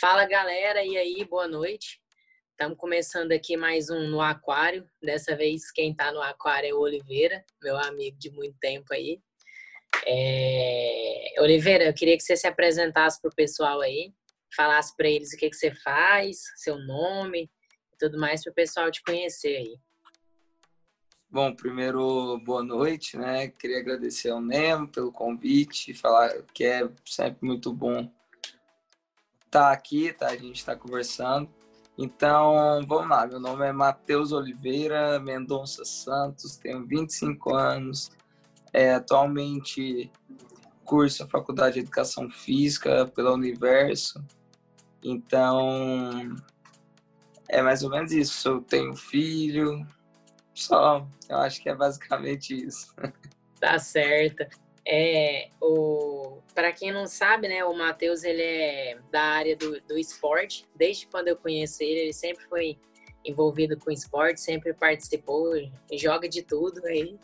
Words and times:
Fala 0.00 0.26
galera, 0.26 0.84
e 0.84 0.96
aí, 0.96 1.24
boa 1.24 1.46
noite. 1.46 2.00
Estamos 2.50 2.76
começando 2.76 3.30
aqui 3.30 3.56
mais 3.56 3.90
um 3.90 4.08
no 4.08 4.20
Aquário. 4.20 4.84
Dessa 5.00 5.36
vez 5.36 5.70
quem 5.70 5.92
está 5.92 6.10
no 6.10 6.20
Aquário 6.20 6.68
é 6.68 6.74
o 6.74 6.80
Oliveira, 6.80 7.44
meu 7.62 7.78
amigo 7.78 8.18
de 8.18 8.28
muito 8.32 8.58
tempo 8.58 8.92
aí. 8.92 9.20
É... 10.04 11.34
Oliveira, 11.38 11.84
eu 11.84 11.94
queria 11.94 12.16
que 12.16 12.24
você 12.24 12.36
se 12.36 12.44
apresentasse 12.44 13.20
para 13.20 13.28
o 13.28 13.34
pessoal 13.36 13.80
aí, 13.80 14.12
falasse 14.56 14.96
para 14.96 15.08
eles 15.08 15.32
o 15.32 15.36
que, 15.36 15.48
que 15.48 15.56
você 15.56 15.72
faz, 15.76 16.38
seu 16.56 16.76
nome 16.76 17.44
e 17.44 17.96
tudo 17.96 18.18
mais 18.18 18.42
para 18.42 18.50
o 18.50 18.54
pessoal 18.54 18.90
te 18.90 19.00
conhecer 19.00 19.58
aí. 19.58 19.76
Bom, 21.30 21.54
primeiro, 21.54 22.36
boa 22.44 22.64
noite, 22.64 23.16
né? 23.16 23.46
Queria 23.46 23.78
agradecer 23.78 24.30
ao 24.30 24.40
Nemo 24.40 24.88
pelo 24.88 25.12
convite, 25.12 25.94
falar 25.94 26.42
que 26.52 26.64
é 26.64 26.80
sempre 27.04 27.46
muito 27.46 27.72
bom 27.72 28.12
tá 29.54 29.70
aqui, 29.70 30.12
tá? 30.12 30.26
A 30.26 30.36
gente 30.36 30.56
está 30.56 30.74
conversando. 30.74 31.48
Então, 31.96 32.84
vamos 32.88 33.08
lá. 33.08 33.24
Meu 33.24 33.38
nome 33.38 33.64
é 33.64 33.70
Matheus 33.70 34.32
Oliveira 34.32 35.20
Mendonça 35.20 35.84
Santos, 35.84 36.56
tenho 36.56 36.84
25 36.84 37.54
anos. 37.54 38.10
É, 38.72 38.94
atualmente 38.94 40.10
curso 40.84 41.22
a 41.22 41.28
Faculdade 41.28 41.74
de 41.74 41.80
Educação 41.82 42.28
Física 42.28 43.06
pela 43.06 43.32
Universo. 43.32 44.24
Então, 45.04 46.34
é 47.48 47.62
mais 47.62 47.84
ou 47.84 47.90
menos 47.90 48.10
isso. 48.10 48.48
Eu 48.48 48.60
tenho 48.60 48.96
filho, 48.96 49.86
só. 50.52 51.06
Eu 51.28 51.36
acho 51.38 51.62
que 51.62 51.68
é 51.68 51.76
basicamente 51.76 52.56
isso. 52.56 52.92
Tá 53.60 53.78
certo. 53.78 54.44
É, 54.84 55.48
o 55.60 56.33
para 56.54 56.72
quem 56.72 56.92
não 56.92 57.06
sabe, 57.06 57.48
né, 57.48 57.64
o 57.64 57.74
Matheus 57.74 58.22
ele 58.22 58.42
é 58.42 58.98
da 59.10 59.22
área 59.22 59.56
do, 59.56 59.80
do 59.82 59.98
esporte. 59.98 60.64
Desde 60.74 61.06
quando 61.06 61.28
eu 61.28 61.36
conheci 61.36 61.84
ele, 61.84 62.00
ele 62.00 62.12
sempre 62.12 62.44
foi 62.44 62.78
envolvido 63.24 63.76
com 63.78 63.90
esporte, 63.90 64.40
sempre 64.40 64.72
participou, 64.72 65.54
joga 65.92 66.28
de 66.28 66.42
tudo 66.42 66.84
aí. 66.86 67.18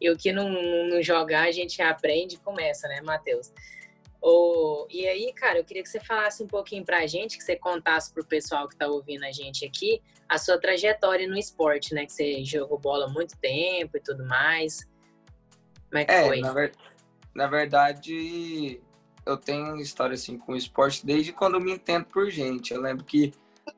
E 0.00 0.10
o 0.10 0.16
que 0.16 0.32
não, 0.32 0.50
não 0.88 1.02
jogar, 1.02 1.48
a 1.48 1.52
gente 1.52 1.80
aprende 1.80 2.36
e 2.36 2.38
começa, 2.38 2.88
né, 2.88 3.00
Matheus? 3.02 3.52
Oh, 4.20 4.86
e 4.90 5.06
aí, 5.06 5.32
cara, 5.34 5.58
eu 5.58 5.64
queria 5.64 5.82
que 5.82 5.88
você 5.88 6.00
falasse 6.00 6.42
um 6.42 6.46
pouquinho 6.46 6.82
pra 6.82 7.06
gente, 7.06 7.36
que 7.36 7.44
você 7.44 7.56
contasse 7.56 8.12
pro 8.12 8.24
pessoal 8.24 8.66
que 8.66 8.74
tá 8.76 8.86
ouvindo 8.88 9.22
a 9.24 9.30
gente 9.30 9.66
aqui, 9.66 10.00
a 10.26 10.38
sua 10.38 10.58
trajetória 10.58 11.28
no 11.28 11.36
esporte, 11.36 11.94
né? 11.94 12.06
Que 12.06 12.12
você 12.12 12.44
jogou 12.44 12.78
bola 12.78 13.04
há 13.04 13.08
muito 13.08 13.36
tempo 13.38 13.98
e 13.98 14.00
tudo 14.00 14.24
mais. 14.24 14.88
Como 15.90 15.98
é 15.98 16.04
que 16.06 16.12
é, 16.12 16.24
foi? 16.24 16.40
Na, 16.40 16.52
ver... 16.52 16.72
na 17.34 17.46
verdade, 17.46 18.80
eu 19.26 19.36
tenho 19.36 19.76
história 19.76 20.14
assim 20.14 20.38
com 20.38 20.52
o 20.52 20.56
esporte 20.56 21.04
desde 21.04 21.32
quando 21.32 21.54
eu 21.54 21.60
me 21.60 21.72
entendo 21.72 22.04
por 22.06 22.30
gente. 22.30 22.72
Eu 22.72 22.80
lembro 22.80 23.04
que 23.04 23.32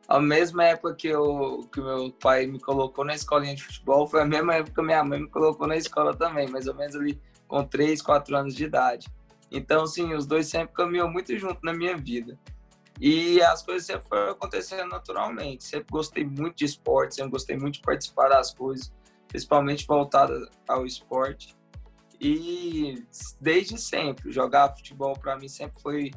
a 0.08 0.20
mesma 0.20 0.64
época 0.64 0.94
que, 0.94 1.08
eu, 1.08 1.68
que 1.72 1.80
meu 1.80 2.12
pai 2.12 2.46
me 2.46 2.60
colocou 2.60 3.04
na 3.04 3.14
escolinha 3.14 3.54
de 3.54 3.62
futebol 3.62 4.06
foi 4.06 4.22
a 4.22 4.26
mesma 4.26 4.54
época 4.56 4.80
que 4.80 4.86
minha 4.86 5.02
mãe 5.04 5.20
me 5.20 5.28
colocou 5.28 5.66
na 5.66 5.76
escola 5.76 6.14
também, 6.14 6.48
mais 6.48 6.66
ou 6.66 6.74
menos 6.74 6.94
ali 6.96 7.20
com 7.48 7.64
3, 7.64 8.02
4 8.02 8.36
anos 8.36 8.54
de 8.54 8.64
idade. 8.64 9.08
Então, 9.50 9.86
sim, 9.86 10.12
os 10.12 10.26
dois 10.26 10.48
sempre 10.48 10.74
caminham 10.74 11.10
muito 11.10 11.36
junto 11.38 11.60
na 11.62 11.72
minha 11.72 11.96
vida. 11.96 12.38
E 13.00 13.40
as 13.42 13.62
coisas 13.62 13.86
sempre 13.86 14.08
foram 14.08 14.32
acontecendo 14.32 14.88
naturalmente. 14.88 15.64
Sempre 15.64 15.86
gostei 15.90 16.24
muito 16.24 16.56
de 16.56 16.64
esporte, 16.64 17.14
sempre 17.14 17.30
gostei 17.30 17.56
muito 17.56 17.74
de 17.74 17.82
participar 17.82 18.28
das 18.28 18.52
coisas, 18.52 18.92
principalmente 19.28 19.86
voltada 19.86 20.50
ao 20.66 20.86
esporte. 20.86 21.55
E 22.20 23.04
desde 23.40 23.78
sempre, 23.78 24.32
jogar 24.32 24.74
futebol 24.74 25.14
para 25.14 25.36
mim 25.36 25.48
sempre 25.48 25.80
foi 25.80 26.10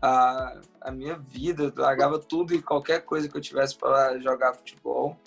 a, 0.00 0.60
a 0.80 0.90
minha 0.90 1.16
vida. 1.16 1.64
Eu 1.64 1.72
largava 1.76 2.18
tudo 2.18 2.54
e 2.54 2.62
qualquer 2.62 3.04
coisa 3.04 3.28
que 3.28 3.36
eu 3.36 3.40
tivesse 3.40 3.76
para 3.76 4.18
jogar 4.18 4.54
futebol. 4.54 5.18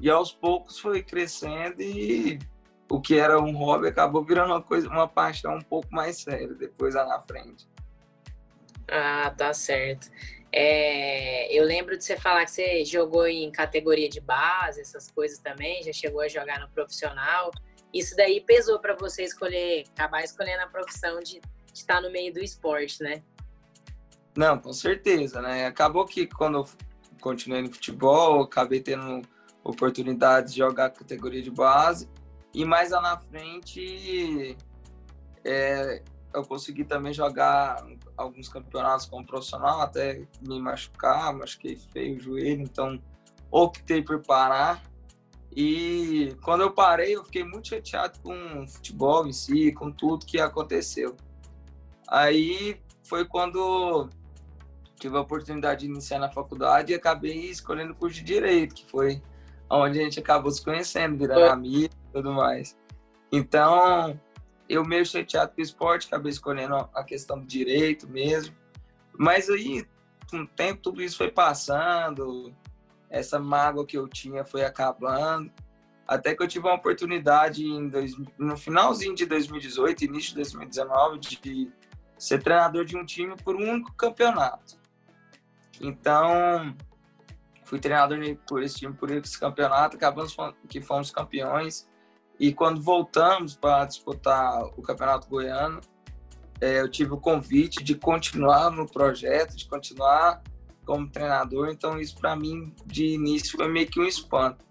E 0.00 0.10
aos 0.10 0.32
poucos 0.32 0.78
foi 0.78 1.02
crescendo 1.02 1.80
e 1.80 2.38
o 2.88 3.00
que 3.00 3.18
era 3.18 3.40
um 3.40 3.56
hobby 3.56 3.88
acabou 3.88 4.24
virando 4.24 4.52
uma 4.52 4.62
coisa, 4.62 4.88
uma 4.88 5.08
paixão 5.08 5.56
um 5.56 5.62
pouco 5.62 5.88
mais 5.90 6.18
séria 6.18 6.54
depois 6.54 6.94
lá 6.94 7.06
na 7.06 7.20
frente. 7.20 7.66
Ah, 8.88 9.34
tá 9.36 9.52
certo. 9.52 10.10
É, 10.52 11.52
eu 11.52 11.64
lembro 11.64 11.98
de 11.98 12.04
você 12.04 12.16
falar 12.16 12.44
que 12.44 12.50
você 12.50 12.84
jogou 12.84 13.26
em 13.26 13.50
categoria 13.50 14.08
de 14.08 14.20
base, 14.20 14.80
essas 14.80 15.10
coisas 15.10 15.38
também, 15.38 15.82
já 15.82 15.92
chegou 15.92 16.20
a 16.20 16.28
jogar 16.28 16.60
no 16.60 16.68
profissional. 16.68 17.50
Isso 17.92 18.14
daí 18.16 18.40
pesou 18.40 18.78
para 18.78 18.94
você 18.94 19.24
escolher, 19.24 19.84
acabar 19.94 20.22
escolhendo 20.22 20.62
a 20.62 20.66
profissão 20.66 21.20
de, 21.20 21.40
estar 21.72 22.00
no 22.00 22.10
meio 22.10 22.32
do 22.32 22.40
esporte, 22.40 23.02
né? 23.02 23.22
Não, 24.36 24.58
com 24.58 24.72
certeza, 24.72 25.40
né? 25.40 25.66
Acabou 25.66 26.04
que 26.04 26.26
quando 26.26 26.58
eu 26.58 26.68
continuei 27.20 27.62
no 27.62 27.72
futebol, 27.72 28.42
acabei 28.42 28.80
tendo 28.80 29.22
oportunidade 29.62 30.52
de 30.52 30.58
jogar 30.58 30.90
categoria 30.90 31.42
de 31.42 31.50
base 31.50 32.08
e 32.56 32.64
mais 32.64 32.90
lá 32.90 33.02
na 33.02 33.18
frente, 33.18 34.56
é, 35.44 36.02
eu 36.34 36.42
consegui 36.42 36.84
também 36.84 37.12
jogar 37.12 37.86
alguns 38.16 38.48
campeonatos 38.48 39.04
como 39.04 39.26
profissional, 39.26 39.82
até 39.82 40.26
me 40.40 40.58
machucar, 40.58 41.34
machuquei 41.34 41.76
feio 41.76 42.16
o 42.16 42.20
joelho, 42.20 42.62
então 42.62 42.98
optei 43.50 44.02
por 44.02 44.22
parar. 44.22 44.82
E 45.56 46.36
quando 46.42 46.60
eu 46.60 46.70
parei, 46.70 47.16
eu 47.16 47.24
fiquei 47.24 47.42
muito 47.42 47.68
chateado 47.68 48.18
com 48.20 48.62
o 48.62 48.68
futebol 48.68 49.26
em 49.26 49.32
si, 49.32 49.72
com 49.72 49.90
tudo 49.90 50.26
que 50.26 50.38
aconteceu. 50.38 51.16
Aí 52.06 52.78
foi 53.02 53.24
quando 53.24 54.10
tive 55.00 55.16
a 55.16 55.20
oportunidade 55.20 55.80
de 55.80 55.86
iniciar 55.86 56.18
na 56.18 56.30
faculdade 56.30 56.92
e 56.92 56.94
acabei 56.94 57.46
escolhendo 57.46 57.92
o 57.92 57.96
curso 57.96 58.16
de 58.16 58.24
Direito, 58.24 58.74
que 58.74 58.84
foi 58.84 59.22
onde 59.70 59.98
a 59.98 60.02
gente 60.02 60.20
acabou 60.20 60.50
se 60.50 60.62
conhecendo, 60.62 61.16
virando 61.16 61.44
amigo 61.46 61.94
e 62.08 62.12
tudo 62.12 62.32
mais. 62.32 62.76
Então, 63.32 64.20
eu 64.68 64.84
meio 64.84 65.06
chateado 65.06 65.52
com 65.54 65.60
o 65.60 65.64
esporte, 65.64 66.06
acabei 66.06 66.30
escolhendo 66.30 66.74
a 66.74 67.02
questão 67.02 67.38
do 67.38 67.46
direito 67.46 68.06
mesmo. 68.08 68.54
Mas 69.18 69.48
aí, 69.48 69.86
com 70.30 70.42
o 70.42 70.46
tempo, 70.46 70.82
tudo 70.82 71.02
isso 71.02 71.16
foi 71.16 71.30
passando, 71.30 72.54
essa 73.18 73.38
mágoa 73.38 73.86
que 73.86 73.96
eu 73.96 74.08
tinha 74.08 74.44
foi 74.44 74.64
acabando. 74.64 75.50
Até 76.06 76.34
que 76.34 76.42
eu 76.42 76.48
tive 76.48 76.66
uma 76.66 76.74
oportunidade 76.74 77.64
dois, 77.90 78.12
no 78.38 78.56
finalzinho 78.56 79.14
de 79.14 79.26
2018, 79.26 80.04
início 80.04 80.30
de 80.30 80.36
2019, 80.36 81.18
de 81.18 81.72
ser 82.16 82.42
treinador 82.42 82.84
de 82.84 82.96
um 82.96 83.04
time 83.04 83.34
por 83.42 83.56
um 83.56 83.70
único 83.70 83.92
campeonato. 83.94 84.78
Então, 85.80 86.74
fui 87.64 87.78
treinador 87.78 88.18
por 88.46 88.62
esse 88.62 88.76
time, 88.76 88.94
por 88.94 89.10
esse 89.10 89.38
campeonato, 89.38 89.96
acabamos 89.96 90.36
que 90.68 90.80
fomos 90.80 91.10
campeões. 91.10 91.88
E 92.38 92.52
quando 92.52 92.80
voltamos 92.80 93.56
para 93.56 93.84
disputar 93.84 94.62
o 94.76 94.82
Campeonato 94.82 95.28
Goiano, 95.28 95.80
é, 96.60 96.80
eu 96.80 96.88
tive 96.88 97.12
o 97.12 97.16
convite 97.18 97.82
de 97.82 97.94
continuar 97.94 98.70
no 98.70 98.86
projeto, 98.86 99.56
de 99.56 99.66
continuar 99.66 100.42
como 100.86 101.10
treinador. 101.10 101.68
Então, 101.68 102.00
isso 102.00 102.16
para 102.16 102.36
mim, 102.36 102.72
de 102.86 103.06
início, 103.08 103.56
foi 103.56 103.68
meio 103.68 103.88
que 103.88 104.00
um 104.00 104.06
espanto. 104.06 104.64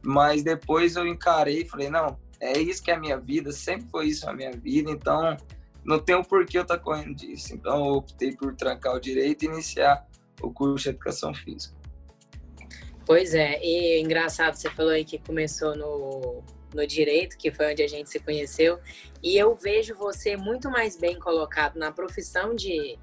Mas 0.00 0.42
depois 0.42 0.96
eu 0.96 1.06
encarei 1.06 1.62
e 1.62 1.68
falei: 1.68 1.90
não, 1.90 2.16
é 2.40 2.58
isso 2.58 2.82
que 2.82 2.90
é 2.90 2.94
a 2.94 3.00
minha 3.00 3.18
vida, 3.18 3.52
sempre 3.52 3.88
foi 3.90 4.06
isso 4.06 4.28
a 4.30 4.32
minha 4.32 4.52
vida. 4.52 4.90
Então, 4.90 5.36
não 5.84 5.98
tem 5.98 6.14
um 6.14 6.22
porquê 6.22 6.58
eu 6.58 6.62
estar 6.62 6.78
tá 6.78 6.82
correndo 6.82 7.14
disso. 7.14 7.52
Então, 7.54 7.84
eu 7.84 7.94
optei 7.94 8.32
por 8.32 8.54
trancar 8.54 8.94
o 8.94 9.00
direito 9.00 9.42
e 9.42 9.46
iniciar 9.46 10.06
o 10.40 10.50
curso 10.50 10.84
de 10.84 10.90
educação 10.90 11.34
física. 11.34 11.74
Pois 13.04 13.34
é, 13.34 13.60
e 13.62 14.00
engraçado, 14.00 14.54
você 14.54 14.68
falou 14.70 14.90
aí 14.90 15.04
que 15.04 15.18
começou 15.18 15.76
no, 15.76 16.42
no 16.74 16.86
direito, 16.86 17.38
que 17.38 17.52
foi 17.52 17.70
onde 17.72 17.82
a 17.82 17.88
gente 17.88 18.10
se 18.10 18.18
conheceu, 18.18 18.80
e 19.22 19.36
eu 19.38 19.54
vejo 19.54 19.94
você 19.94 20.36
muito 20.36 20.68
mais 20.68 20.96
bem 20.96 21.16
colocado 21.16 21.76
na 21.76 21.92
profissão 21.92 22.54
de, 22.54 22.98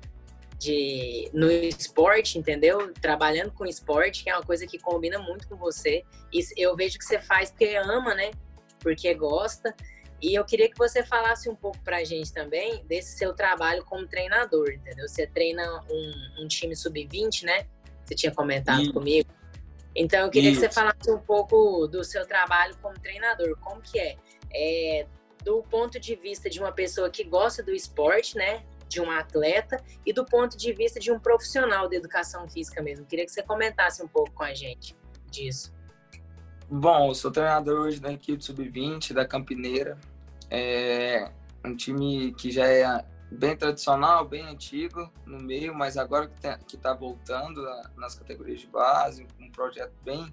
de 0.64 1.30
no 1.34 1.52
esporte, 1.52 2.38
entendeu? 2.38 2.94
Trabalhando 2.94 3.52
com 3.52 3.66
esporte, 3.66 4.24
que 4.24 4.30
é 4.30 4.36
uma 4.36 4.44
coisa 4.44 4.66
que 4.66 4.80
combina 4.80 5.20
muito 5.20 5.48
com 5.48 5.56
você. 5.56 6.04
E 6.32 6.44
eu 6.58 6.76
vejo 6.76 6.98
que 6.98 7.06
você 7.06 7.20
faz 7.20 7.50
porque 7.52 7.76
ama, 7.76 8.16
né? 8.16 8.32
Porque 8.80 9.14
gosta. 9.14 9.76
E 10.22 10.36
eu 10.36 10.46
queria 10.46 10.70
que 10.70 10.78
você 10.78 11.04
falasse 11.04 11.50
um 11.50 11.56
pouco 11.56 11.78
pra 11.84 12.02
gente 12.06 12.32
também 12.32 12.86
desse 12.86 13.18
seu 13.18 13.34
trabalho 13.34 13.84
como 13.84 14.08
treinador, 14.08 14.72
entendeu? 14.72 15.06
Você 15.06 15.28
treina 15.28 15.84
um, 15.92 16.44
um 16.44 16.48
time 16.48 16.74
sub-20, 16.76 17.44
né? 17.44 17.68
Você 18.06 18.16
tinha 18.16 18.34
comentado 18.34 18.94
comigo. 18.94 19.30
Então, 19.94 20.22
eu 20.22 20.30
queria 20.30 20.50
Isso. 20.50 20.62
que 20.62 20.68
você 20.68 20.74
falasse 20.74 21.12
um 21.12 21.20
pouco 21.20 21.88
do 21.88 22.04
seu 22.04 22.26
trabalho 22.26 22.76
como 22.82 22.98
treinador. 23.00 23.58
Como 23.60 23.82
que 23.82 24.00
é? 24.00 24.16
é? 24.54 25.06
Do 25.44 25.62
ponto 25.64 26.00
de 26.00 26.16
vista 26.16 26.50
de 26.50 26.58
uma 26.60 26.72
pessoa 26.72 27.10
que 27.10 27.26
gosta 27.26 27.62
do 27.62 27.72
esporte, 27.72 28.38
né? 28.38 28.64
De 28.94 29.02
um 29.02 29.10
atleta 29.10 29.84
e 30.06 30.14
do 30.14 30.24
ponto 30.24 30.56
de 30.56 30.72
vista 30.72 31.00
de 31.00 31.12
um 31.12 31.20
profissional 31.20 31.90
de 31.90 31.96
educação 31.96 32.48
física 32.48 32.80
mesmo. 32.80 33.08
Queria 33.08 33.26
que 33.26 33.32
você 33.32 33.42
comentasse 33.42 34.04
um 34.04 34.08
pouco 34.08 34.32
com 34.32 34.44
a 34.44 34.54
gente 34.54 34.96
disso. 35.32 35.74
Bom, 36.70 37.08
eu 37.08 37.16
sou 37.16 37.32
treinador 37.32 37.82
hoje 37.82 38.00
da 38.00 38.14
equipe 38.14 38.44
sub-20 38.44 39.14
da 39.14 39.26
Campineira. 39.26 39.98
É 40.50 41.32
um 41.66 41.76
time 41.76 42.34
que 42.34 42.52
já 42.52 42.68
é 42.68 43.04
bem 43.32 43.58
tradicional, 43.58 44.28
bem 44.28 44.44
antigo 44.44 45.12
no 45.26 45.42
meio, 45.42 45.74
mas 45.74 45.98
agora 45.98 46.28
que 46.28 46.76
está 46.76 46.94
voltando 46.94 47.66
nas 47.98 48.14
categorias 48.14 48.60
de 48.60 48.68
base, 48.68 49.26
um 49.40 49.50
projeto 49.50 49.94
bem, 50.04 50.32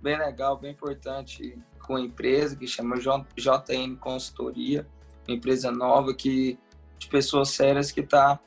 bem 0.00 0.16
legal, 0.16 0.56
bem 0.56 0.70
importante 0.70 1.58
com 1.80 1.96
a 1.96 2.00
empresa 2.00 2.54
que 2.54 2.66
chama 2.66 2.96
JN 2.98 3.96
Consultoria, 3.98 4.86
uma 5.26 5.36
empresa 5.36 5.72
nova 5.72 6.14
que 6.14 6.56
de 6.98 7.08
pessoas 7.08 7.50
sérias 7.50 7.90
que 7.92 8.00
está 8.00 8.38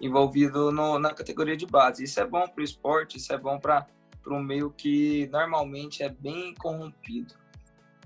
envolvido 0.00 0.72
no, 0.72 0.98
na 0.98 1.14
categoria 1.14 1.56
de 1.56 1.66
base. 1.66 2.04
Isso 2.04 2.20
é 2.20 2.26
bom 2.26 2.46
para 2.46 2.60
o 2.60 2.64
esporte, 2.64 3.16
isso 3.16 3.32
é 3.32 3.38
bom 3.38 3.58
para 3.58 3.86
um 4.26 4.42
meio 4.42 4.70
que 4.70 5.28
normalmente 5.28 6.02
é 6.02 6.08
bem 6.08 6.54
corrompido. 6.54 7.34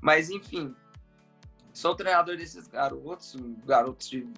Mas, 0.01 0.29
enfim, 0.31 0.75
sou 1.73 1.95
treinador 1.95 2.37
desses 2.37 2.69
garotos, 2.69 3.37
garotos 3.65 4.09
de, 4.09 4.29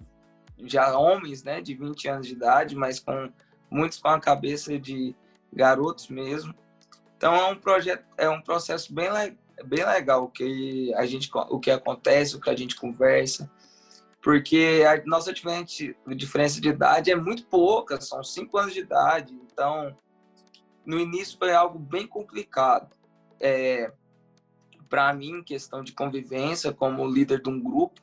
já 0.65 0.97
homens, 0.97 1.43
né, 1.43 1.61
de 1.61 1.73
20 1.73 2.07
anos 2.07 2.27
de 2.27 2.33
idade, 2.33 2.75
mas 2.75 2.99
com 2.99 3.31
muitos 3.69 3.97
com 3.97 4.07
a 4.07 4.19
cabeça 4.19 4.77
de 4.79 5.15
garotos 5.51 6.07
mesmo. 6.09 6.53
Então 7.17 7.35
é 7.35 7.45
um 7.47 7.55
projeto, 7.55 8.05
é 8.17 8.29
um 8.29 8.41
processo 8.41 8.93
bem, 8.93 9.09
bem 9.65 9.85
legal 9.85 10.23
o 10.23 10.29
que 10.29 10.93
a 10.95 11.05
gente, 11.05 11.29
o 11.33 11.59
que 11.59 11.71
acontece, 11.71 12.35
o 12.35 12.41
que 12.41 12.49
a 12.49 12.55
gente 12.55 12.75
conversa, 12.75 13.49
porque 14.21 14.83
a 14.87 15.03
nossa 15.05 15.33
diferença 15.33 16.59
de 16.59 16.69
idade 16.69 17.11
é 17.11 17.15
muito 17.15 17.45
pouca, 17.45 17.99
são 18.01 18.23
cinco 18.23 18.57
anos 18.57 18.73
de 18.73 18.81
idade. 18.81 19.33
Então, 19.33 19.95
no 20.85 20.99
início 20.99 21.37
foi 21.37 21.53
algo 21.53 21.79
bem 21.79 22.05
complicado. 22.05 22.95
É, 23.39 23.91
Para 24.89 25.13
mim, 25.13 25.43
questão 25.43 25.83
de 25.83 25.93
convivência 25.93 26.73
como 26.73 27.07
líder 27.07 27.41
de 27.41 27.49
um 27.49 27.61
grupo, 27.61 28.01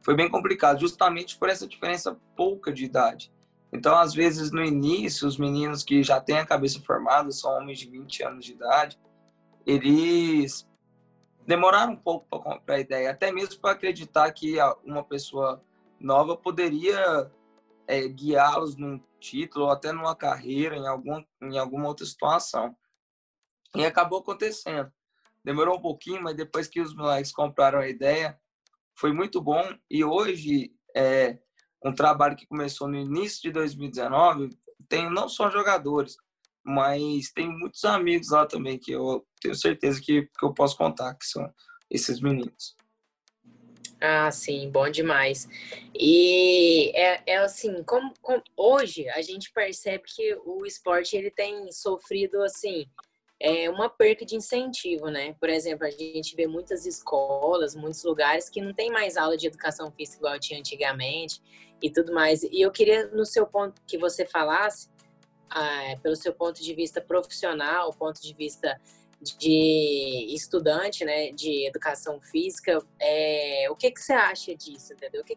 foi 0.00 0.14
bem 0.14 0.30
complicado, 0.30 0.80
justamente 0.80 1.36
por 1.38 1.48
essa 1.48 1.66
diferença 1.66 2.18
pouca 2.36 2.72
de 2.72 2.84
idade. 2.84 3.32
Então, 3.72 3.96
às 3.96 4.14
vezes, 4.14 4.50
no 4.52 4.62
início, 4.62 5.26
os 5.26 5.36
meninos 5.36 5.82
que 5.82 6.02
já 6.02 6.20
têm 6.20 6.38
a 6.38 6.46
cabeça 6.46 6.80
formada, 6.80 7.30
são 7.32 7.50
homens 7.50 7.78
de 7.80 7.90
20 7.90 8.22
anos 8.22 8.44
de 8.44 8.52
idade, 8.52 8.98
eles 9.66 10.68
demoraram 11.46 11.92
um 11.92 11.96
pouco 11.96 12.26
para 12.28 12.38
comprar 12.38 12.74
a 12.76 12.80
ideia, 12.80 13.10
até 13.10 13.30
mesmo 13.30 13.60
para 13.60 13.72
acreditar 13.72 14.30
que 14.32 14.56
uma 14.84 15.04
pessoa 15.04 15.62
nova 16.00 16.36
poderia 16.36 17.30
é, 17.86 18.08
guiá-los 18.08 18.76
num 18.76 19.00
título 19.20 19.66
ou 19.66 19.70
até 19.70 19.92
numa 19.92 20.14
carreira, 20.16 20.76
em, 20.76 20.86
algum, 20.86 21.22
em 21.42 21.58
alguma 21.58 21.88
outra 21.88 22.04
situação. 22.04 22.76
E 23.74 23.84
acabou 23.84 24.20
acontecendo. 24.20 24.92
Demorou 25.42 25.76
um 25.76 25.82
pouquinho, 25.82 26.22
mas 26.22 26.36
depois 26.36 26.68
que 26.68 26.80
os 26.80 26.94
moleques 26.94 27.32
compraram 27.32 27.80
a 27.80 27.88
ideia, 27.88 28.38
foi 28.94 29.12
muito 29.12 29.40
bom. 29.40 29.62
E 29.90 30.04
hoje, 30.04 30.72
é, 30.96 31.38
um 31.84 31.92
trabalho 31.92 32.36
que 32.36 32.46
começou 32.46 32.88
no 32.88 32.96
início 32.96 33.42
de 33.42 33.50
2019, 33.50 34.50
tem 34.88 35.10
não 35.10 35.28
só 35.28 35.50
jogadores, 35.50 36.16
mas 36.64 37.30
tem 37.32 37.48
muitos 37.48 37.84
amigos 37.84 38.30
lá 38.30 38.46
também 38.46 38.78
que 38.78 38.92
eu 38.92 39.26
tenho 39.40 39.54
certeza 39.54 40.00
que, 40.00 40.22
que 40.22 40.44
eu 40.44 40.54
posso 40.54 40.76
contar, 40.76 41.14
que 41.14 41.26
são 41.26 41.52
esses 41.90 42.20
meninos. 42.20 42.74
Ah, 44.00 44.30
sim, 44.30 44.70
bom 44.70 44.90
demais. 44.90 45.48
E 45.94 46.90
é, 46.94 47.22
é 47.26 47.36
assim, 47.38 47.82
como, 47.84 48.12
como, 48.20 48.42
hoje 48.56 49.08
a 49.10 49.22
gente 49.22 49.52
percebe 49.52 50.04
que 50.06 50.36
o 50.44 50.66
esporte 50.66 51.16
ele 51.16 51.30
tem 51.30 51.70
sofrido 51.72 52.42
assim 52.42 52.86
é 53.40 53.68
uma 53.68 53.90
perca 53.90 54.24
de 54.24 54.36
incentivo, 54.36 55.08
né? 55.08 55.34
Por 55.38 55.50
exemplo, 55.50 55.86
a 55.86 55.90
gente 55.90 56.34
vê 56.34 56.46
muitas 56.46 56.86
escolas, 56.86 57.74
muitos 57.74 58.02
lugares 58.04 58.48
que 58.48 58.60
não 58.60 58.72
tem 58.72 58.90
mais 58.90 59.16
aula 59.16 59.36
de 59.36 59.46
educação 59.46 59.90
física 59.92 60.18
igual 60.18 60.40
tinha 60.40 60.58
antigamente 60.58 61.42
e 61.82 61.90
tudo 61.90 62.12
mais. 62.14 62.42
E 62.42 62.60
eu 62.62 62.70
queria, 62.70 63.06
no 63.08 63.26
seu 63.26 63.46
ponto, 63.46 63.82
que 63.86 63.98
você 63.98 64.24
falasse 64.24 64.88
ah, 65.50 65.96
pelo 66.02 66.16
seu 66.16 66.32
ponto 66.32 66.62
de 66.62 66.74
vista 66.74 67.00
profissional, 67.00 67.92
ponto 67.92 68.20
de 68.20 68.34
vista 68.34 68.80
de 69.20 70.34
estudante, 70.34 71.04
né, 71.04 71.32
de 71.32 71.66
educação 71.66 72.20
física, 72.20 72.78
é, 73.00 73.66
o 73.70 73.76
que 73.76 73.90
que 73.90 74.00
você 74.00 74.12
acha 74.12 74.54
disso, 74.54 74.92
entendeu? 74.92 75.22
O 75.22 75.24
que 75.24 75.36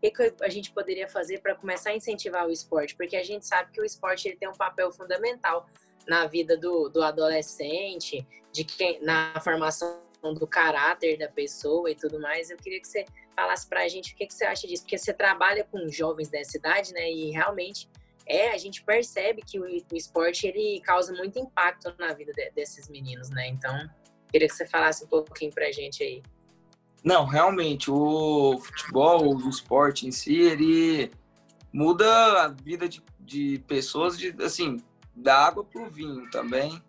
que, 0.00 0.10
que, 0.10 0.30
que 0.30 0.44
a 0.44 0.48
gente 0.48 0.70
poderia 0.70 1.08
fazer 1.08 1.40
para 1.40 1.54
começar 1.54 1.90
a 1.90 1.96
incentivar 1.96 2.46
o 2.46 2.50
esporte? 2.52 2.94
Porque 2.94 3.16
a 3.16 3.24
gente 3.24 3.46
sabe 3.46 3.72
que 3.72 3.80
o 3.80 3.84
esporte 3.84 4.28
ele 4.28 4.36
tem 4.36 4.48
um 4.48 4.52
papel 4.52 4.92
fundamental 4.92 5.66
na 6.06 6.26
vida 6.26 6.56
do, 6.56 6.88
do 6.88 7.02
adolescente, 7.02 8.26
de 8.52 8.64
quem, 8.64 9.02
na 9.02 9.38
formação 9.40 10.00
do 10.22 10.46
caráter 10.46 11.18
da 11.18 11.28
pessoa 11.28 11.90
e 11.90 11.94
tudo 11.94 12.20
mais. 12.20 12.50
Eu 12.50 12.56
queria 12.56 12.80
que 12.80 12.88
você 12.88 13.04
falasse 13.36 13.68
para 13.68 13.82
a 13.82 13.88
gente 13.88 14.14
o 14.14 14.16
que, 14.16 14.26
que 14.26 14.34
você 14.34 14.44
acha 14.44 14.66
disso, 14.66 14.82
porque 14.82 14.98
você 14.98 15.12
trabalha 15.12 15.64
com 15.64 15.88
jovens 15.88 16.28
dessa 16.28 16.56
idade, 16.56 16.92
né, 16.92 17.10
e 17.10 17.30
realmente 17.30 17.88
é, 18.28 18.52
a 18.52 18.58
gente 18.58 18.82
percebe 18.82 19.42
que 19.42 19.58
o, 19.58 19.66
esporte 19.92 20.46
ele 20.46 20.80
causa 20.84 21.12
muito 21.14 21.38
impacto 21.38 21.94
na 21.98 22.12
vida 22.12 22.32
de, 22.32 22.50
desses 22.50 22.88
meninos, 22.88 23.30
né? 23.30 23.48
Então, 23.48 23.88
queria 24.30 24.46
que 24.46 24.54
você 24.54 24.66
falasse 24.66 25.04
um 25.04 25.08
pouquinho 25.08 25.50
pra 25.50 25.72
gente 25.72 26.02
aí. 26.02 26.22
Não, 27.02 27.24
realmente, 27.24 27.90
o 27.90 28.58
futebol, 28.58 29.34
o 29.34 29.48
esporte 29.48 30.06
em 30.06 30.12
si, 30.12 30.36
ele 30.36 31.10
muda 31.72 32.42
a 32.42 32.48
vida 32.48 32.88
de, 32.88 33.02
de 33.18 33.62
pessoas, 33.66 34.18
de, 34.18 34.34
assim, 34.42 34.76
da 35.14 35.46
água 35.46 35.64
pro 35.64 35.88
vinho 35.88 36.28
também. 36.30 36.82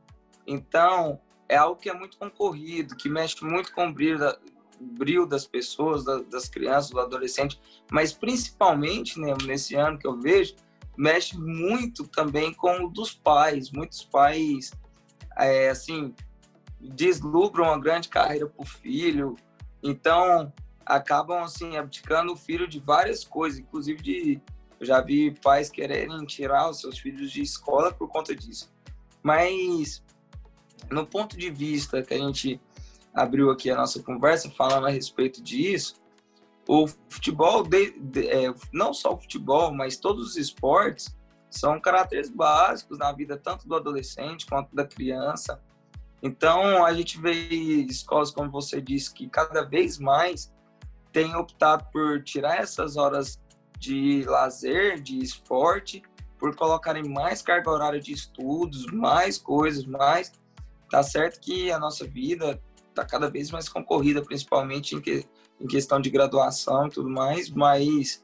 Então, 0.45 1.21
é 1.47 1.55
algo 1.55 1.79
que 1.79 1.89
é 1.89 1.93
muito 1.93 2.17
concorrido, 2.17 2.97
que 2.97 3.07
mexe 3.07 3.43
muito 3.45 3.73
com 3.73 3.87
o 3.87 3.93
brilho, 3.93 4.19
da, 4.19 4.37
brilho 4.79 5.25
das 5.25 5.45
pessoas, 5.45 6.03
da, 6.03 6.19
das 6.19 6.49
crianças, 6.49 6.91
do 6.91 6.99
adolescente, 6.99 7.59
mas 7.91 8.11
principalmente, 8.11 9.19
né, 9.19 9.33
nesse 9.45 9.75
ano 9.75 9.97
que 9.97 10.07
eu 10.07 10.19
vejo, 10.19 10.55
mexe 10.99 11.37
muito 11.37 12.05
também 12.05 12.53
com 12.53 12.83
o 12.83 12.89
dos 12.89 13.13
pais. 13.13 13.71
Muitos 13.71 14.03
pais, 14.03 14.71
é, 15.37 15.69
assim, 15.69 16.13
deslumbram 16.77 17.67
uma 17.67 17.79
grande 17.79 18.09
carreira 18.09 18.45
para 18.47 18.61
o 18.61 18.65
filho, 18.65 19.37
então 19.81 20.51
acabam, 20.85 21.41
assim, 21.41 21.77
abdicando 21.77 22.33
o 22.33 22.35
filho 22.35 22.67
de 22.67 22.79
várias 22.79 23.23
coisas, 23.23 23.59
inclusive 23.59 24.01
de... 24.01 24.41
Eu 24.77 24.85
já 24.85 25.01
vi 25.01 25.31
pais 25.41 25.69
quererem 25.69 26.25
tirar 26.25 26.69
os 26.69 26.79
seus 26.81 26.99
filhos 26.99 27.31
de 27.31 27.41
escola 27.41 27.93
por 27.93 28.09
conta 28.09 28.35
disso. 28.35 28.69
Mas, 29.23 30.03
no 30.89 31.05
ponto 31.05 31.37
de 31.37 31.49
vista 31.49 32.01
que 32.01 32.13
a 32.13 32.17
gente 32.17 32.59
abriu 33.13 33.49
aqui 33.51 33.69
a 33.69 33.75
nossa 33.75 34.01
conversa 34.01 34.49
falando 34.51 34.87
a 34.87 34.89
respeito 34.89 35.41
disso, 35.41 35.95
o 36.71 36.87
futebol, 36.87 37.63
de, 37.63 37.99
de, 37.99 38.29
é, 38.29 38.53
não 38.71 38.93
só 38.93 39.15
o 39.15 39.17
futebol, 39.17 39.73
mas 39.73 39.97
todos 39.97 40.27
os 40.27 40.37
esportes 40.37 41.17
são 41.49 41.81
caracteres 41.81 42.29
básicos 42.29 42.99
na 42.99 43.11
vida 43.11 43.35
tanto 43.35 43.67
do 43.67 43.75
adolescente 43.75 44.45
quanto 44.45 44.75
da 44.75 44.85
criança. 44.85 45.59
Então, 46.21 46.85
a 46.85 46.93
gente 46.93 47.19
vê 47.19 47.31
escolas, 47.31 48.29
como 48.29 48.51
você 48.51 48.79
disse, 48.79 49.11
que 49.11 49.27
cada 49.27 49.63
vez 49.63 49.97
mais 49.97 50.53
têm 51.11 51.35
optado 51.35 51.87
por 51.91 52.23
tirar 52.23 52.59
essas 52.59 52.97
horas 52.97 53.41
de 53.79 54.23
lazer, 54.27 55.01
de 55.01 55.17
esporte, 55.17 56.03
por 56.37 56.55
colocarem 56.55 57.09
mais 57.09 57.41
carga 57.41 57.71
horária 57.71 57.99
de 57.99 58.13
estudos, 58.13 58.85
mais 58.91 59.39
coisas, 59.39 59.87
mais. 59.87 60.31
Tá 60.87 61.01
certo 61.01 61.39
que 61.41 61.71
a 61.71 61.79
nossa 61.79 62.05
vida 62.05 62.61
está 62.89 63.03
cada 63.03 63.27
vez 63.27 63.49
mais 63.49 63.67
concorrida, 63.67 64.21
principalmente 64.21 64.95
em 64.95 65.01
que 65.01 65.25
em 65.59 65.67
questão 65.67 65.99
de 65.99 66.09
graduação 66.09 66.87
e 66.87 66.89
tudo 66.89 67.09
mais, 67.09 67.49
mas 67.49 68.23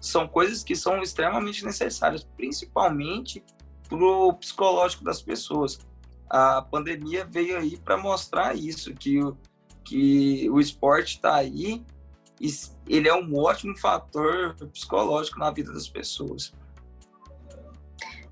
são 0.00 0.26
coisas 0.26 0.64
que 0.64 0.74
são 0.74 1.00
extremamente 1.00 1.64
necessárias, 1.64 2.24
principalmente 2.36 3.44
para 3.88 3.98
o 3.98 4.32
psicológico 4.34 5.04
das 5.04 5.22
pessoas. 5.22 5.78
A 6.28 6.62
pandemia 6.62 7.24
veio 7.24 7.58
aí 7.58 7.76
para 7.76 7.96
mostrar 7.96 8.56
isso, 8.56 8.94
que 8.94 9.22
o, 9.22 9.36
que 9.84 10.48
o 10.50 10.58
esporte 10.58 11.16
está 11.16 11.36
aí 11.36 11.84
e 12.40 12.48
ele 12.88 13.08
é 13.08 13.14
um 13.14 13.36
ótimo 13.38 13.76
fator 13.78 14.56
psicológico 14.72 15.38
na 15.38 15.50
vida 15.52 15.72
das 15.72 15.88
pessoas. 15.88 16.52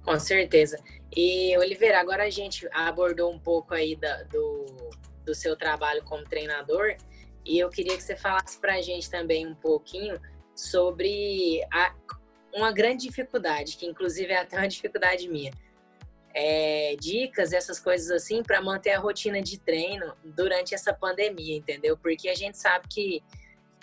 Com 0.05 0.19
certeza. 0.19 0.77
E, 1.15 1.57
Oliveira, 1.59 2.01
agora 2.01 2.25
a 2.25 2.31
gente 2.31 2.69
abordou 2.73 3.33
um 3.33 3.39
pouco 3.39 3.75
aí 3.75 3.95
da, 3.95 4.25
do, 4.25 4.67
do 5.25 5.35
seu 5.35 5.57
trabalho 5.57 6.03
como 6.05 6.25
treinador, 6.25 6.97
e 7.45 7.59
eu 7.59 7.69
queria 7.69 7.97
que 7.97 8.03
você 8.03 8.17
falasse 8.17 8.59
para 8.59 8.75
a 8.75 8.83
gente 8.83 9.11
também 9.11 9.47
um 9.47 9.55
pouquinho 9.55 10.21
sobre 10.55 11.63
a, 11.73 11.95
uma 12.55 12.73
grande 12.73 13.07
dificuldade, 13.07 13.77
que 13.77 13.87
inclusive 13.87 14.33
é 14.33 14.41
até 14.41 14.57
uma 14.57 14.69
dificuldade 14.69 15.29
minha. 15.29 15.53
É, 16.33 16.95
dicas, 17.01 17.53
essas 17.53 17.81
coisas 17.81 18.11
assim, 18.11 18.43
para 18.43 18.61
manter 18.61 18.91
a 18.91 19.01
rotina 19.01 19.43
de 19.43 19.59
treino 19.59 20.15
durante 20.25 20.75
essa 20.75 20.93
pandemia, 20.93 21.57
entendeu? 21.57 21.97
Porque 21.97 22.29
a 22.29 22.35
gente 22.37 22.57
sabe 22.57 22.87
que 22.89 23.21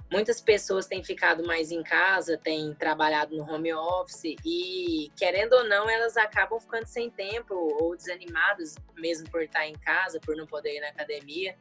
muitas 0.09 0.39
pessoas 0.39 0.85
têm 0.85 1.03
ficado 1.03 1.45
mais 1.45 1.71
em 1.71 1.83
casa, 1.83 2.37
têm 2.37 2.73
trabalhado 2.75 3.35
no 3.35 3.43
home 3.43 3.73
office 3.73 4.35
e, 4.45 5.11
querendo 5.17 5.53
ou 5.53 5.65
não, 5.65 5.89
elas 5.89 6.15
acabam 6.15 6.57
ficando 6.57 6.85
sem 6.85 7.09
tempo 7.09 7.53
ou 7.53 7.97
desanimadas, 7.97 8.75
mesmo 8.95 9.29
por 9.29 9.41
estar 9.41 9.67
em 9.67 9.75
casa, 9.75 10.17
por 10.21 10.35
não 10.37 10.47
poder 10.47 10.77
ir 10.77 10.79
na 10.79 10.87
academia 10.87 11.53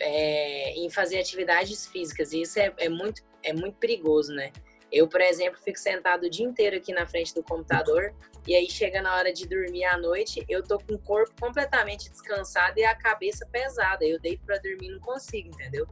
é, 0.00 0.72
em 0.72 0.90
fazer 0.90 1.18
atividades 1.18 1.86
físicas. 1.86 2.32
E 2.32 2.42
isso 2.42 2.58
é, 2.58 2.72
é, 2.78 2.88
muito, 2.88 3.22
é 3.42 3.52
muito 3.52 3.76
perigoso, 3.78 4.32
né? 4.32 4.52
Eu, 4.90 5.08
por 5.08 5.20
exemplo, 5.20 5.58
fico 5.62 5.78
sentado 5.78 6.24
o 6.24 6.30
dia 6.30 6.46
inteiro 6.46 6.76
aqui 6.76 6.92
na 6.92 7.06
frente 7.06 7.34
do 7.34 7.42
computador 7.42 8.14
e 8.46 8.54
aí 8.54 8.70
chega 8.70 9.02
na 9.02 9.14
hora 9.16 9.32
de 9.32 9.46
dormir 9.46 9.84
à 9.84 9.98
noite, 9.98 10.44
eu 10.48 10.62
tô 10.62 10.78
com 10.78 10.94
o 10.94 10.98
corpo 10.98 11.34
completamente 11.40 12.08
descansado 12.08 12.78
e 12.78 12.84
a 12.84 12.94
cabeça 12.94 13.44
pesada. 13.50 14.04
Eu 14.04 14.20
deito 14.20 14.44
para 14.44 14.58
dormir 14.58 14.88
não 14.90 15.00
consigo, 15.00 15.48
entendeu? 15.48 15.86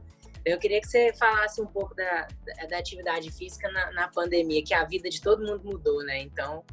Eu 0.45 0.57
queria 0.57 0.79
que 0.79 0.87
você 0.87 1.11
falasse 1.13 1.59
um 1.61 1.65
pouco 1.65 1.93
da, 1.95 2.27
da 2.69 2.77
atividade 2.77 3.31
física 3.31 3.69
na, 3.71 3.91
na 3.91 4.07
pandemia, 4.07 4.63
que 4.63 4.73
a 4.73 4.85
vida 4.85 5.09
de 5.09 5.19
todo 5.19 5.45
mundo 5.45 5.65
mudou, 5.65 6.03
né? 6.03 6.19
Então, 6.19 6.63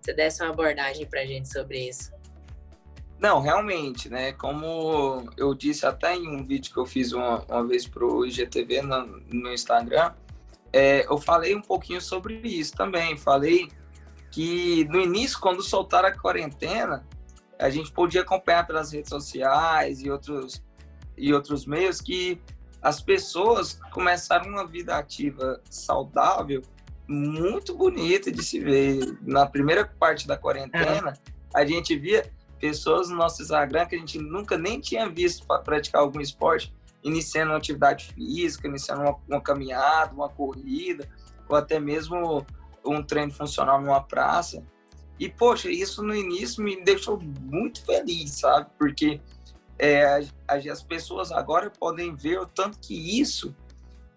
você 0.00 0.12
desse 0.12 0.42
uma 0.42 0.50
abordagem 0.50 1.06
pra 1.06 1.24
gente 1.24 1.50
sobre 1.50 1.88
isso. 1.88 2.12
Não, 3.22 3.40
realmente, 3.40 4.08
né? 4.08 4.32
Como 4.32 5.30
eu 5.36 5.54
disse 5.54 5.86
até 5.86 6.16
em 6.16 6.26
um 6.26 6.44
vídeo 6.44 6.72
que 6.72 6.76
eu 6.76 6.84
fiz 6.84 7.12
uma, 7.12 7.44
uma 7.48 7.64
vez 7.64 7.86
pro 7.86 8.26
IGTV 8.26 8.82
no, 8.82 9.06
no 9.32 9.52
Instagram, 9.52 10.12
é, 10.72 11.06
eu 11.06 11.16
falei 11.18 11.54
um 11.54 11.62
pouquinho 11.62 12.00
sobre 12.00 12.40
isso 12.42 12.72
também. 12.72 13.16
Falei 13.16 13.70
que 14.32 14.84
no 14.90 15.00
início, 15.00 15.38
quando 15.38 15.62
soltaram 15.62 16.08
a 16.08 16.12
quarentena, 16.12 17.06
a 17.60 17.70
gente 17.70 17.92
podia 17.92 18.22
acompanhar 18.22 18.66
pelas 18.66 18.90
redes 18.90 19.10
sociais 19.10 20.02
e 20.02 20.10
outros, 20.10 20.60
e 21.16 21.32
outros 21.32 21.64
meios 21.64 22.00
que 22.00 22.40
as 22.82 23.00
pessoas 23.00 23.78
começaram 23.92 24.50
uma 24.50 24.66
vida 24.66 24.96
ativa 24.96 25.62
saudável 25.70 26.60
muito 27.06 27.72
bonita 27.72 28.32
de 28.32 28.42
se 28.42 28.58
ver. 28.58 29.16
Na 29.22 29.46
primeira 29.46 29.84
parte 29.84 30.26
da 30.26 30.36
quarentena, 30.36 31.12
a 31.54 31.64
gente 31.64 31.96
via 31.96 32.28
pessoas 32.62 33.08
no 33.08 33.16
nosso 33.16 33.42
Instagram 33.42 33.86
que 33.86 33.96
a 33.96 33.98
gente 33.98 34.20
nunca 34.20 34.56
nem 34.56 34.78
tinha 34.78 35.08
visto 35.08 35.44
para 35.44 35.60
praticar 35.60 36.00
algum 36.00 36.20
esporte, 36.20 36.72
iniciando 37.02 37.50
uma 37.50 37.58
atividade 37.58 38.14
física, 38.14 38.68
iniciando 38.68 39.02
uma, 39.02 39.16
uma 39.28 39.40
caminhada, 39.40 40.14
uma 40.14 40.28
corrida, 40.28 41.08
ou 41.48 41.56
até 41.56 41.80
mesmo 41.80 42.46
um 42.86 43.02
treino 43.02 43.32
funcional 43.32 43.80
numa 43.80 44.00
praça. 44.00 44.64
E, 45.18 45.28
poxa, 45.28 45.68
isso 45.68 46.04
no 46.04 46.14
início 46.14 46.62
me 46.62 46.80
deixou 46.84 47.20
muito 47.20 47.84
feliz, 47.84 48.30
sabe? 48.38 48.70
Porque 48.78 49.20
é, 49.76 50.24
as 50.46 50.82
pessoas 50.84 51.32
agora 51.32 51.68
podem 51.68 52.14
ver 52.14 52.38
o 52.38 52.46
tanto 52.46 52.78
que 52.78 53.20
isso 53.20 53.52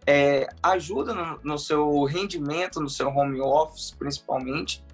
é, 0.05 0.47
ajuda 0.61 1.15
no, 1.15 1.39
no, 1.43 1.57
seu 1.57 2.03
rendimento, 2.03 2.79
no 2.79 2.89
seu 2.89 3.07
home 3.07 3.41
office, 3.41 3.89
principalmente, 3.89 4.85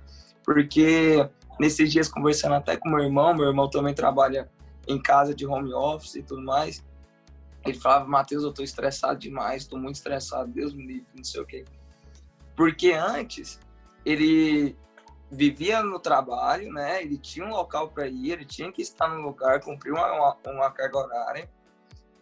porque 0.42 1.30
nesses 1.62 1.92
dias 1.92 2.10
conversando 2.10 2.56
até 2.56 2.76
com 2.76 2.90
meu 2.90 3.02
irmão, 3.02 3.36
meu 3.36 3.46
irmão 3.46 3.70
também 3.70 3.94
trabalha 3.94 4.50
em 4.88 5.00
casa 5.00 5.34
de 5.36 5.46
home 5.46 5.72
office 5.72 6.16
e 6.16 6.24
tudo 6.24 6.42
mais, 6.42 6.84
ele 7.64 7.80
falava, 7.80 8.08
Matheus, 8.08 8.44
eu 8.44 8.52
tô 8.52 8.64
estressado 8.64 9.20
demais, 9.20 9.68
tô 9.68 9.78
muito 9.78 9.94
estressado, 9.96 10.52
Deus 10.52 10.74
me 10.74 10.84
livre, 10.84 11.08
não 11.16 11.24
sei 11.24 11.40
o 11.40 11.46
quê. 11.46 11.64
Porque 12.56 12.94
antes, 12.94 13.60
ele 14.04 14.76
vivia 15.30 15.84
no 15.84 16.00
trabalho, 16.00 16.74
né? 16.74 17.04
Ele 17.04 17.16
tinha 17.20 17.46
um 17.46 17.52
local 17.52 17.90
para 17.92 18.08
ir, 18.08 18.32
ele 18.32 18.46
tinha 18.46 18.72
que 18.72 18.82
estar 18.82 19.08
no 19.08 19.22
lugar, 19.22 19.62
cumprir 19.62 19.94
uma, 19.94 20.12
uma, 20.12 20.38
uma 20.48 20.72
carga 20.72 20.98
horária. 20.98 21.52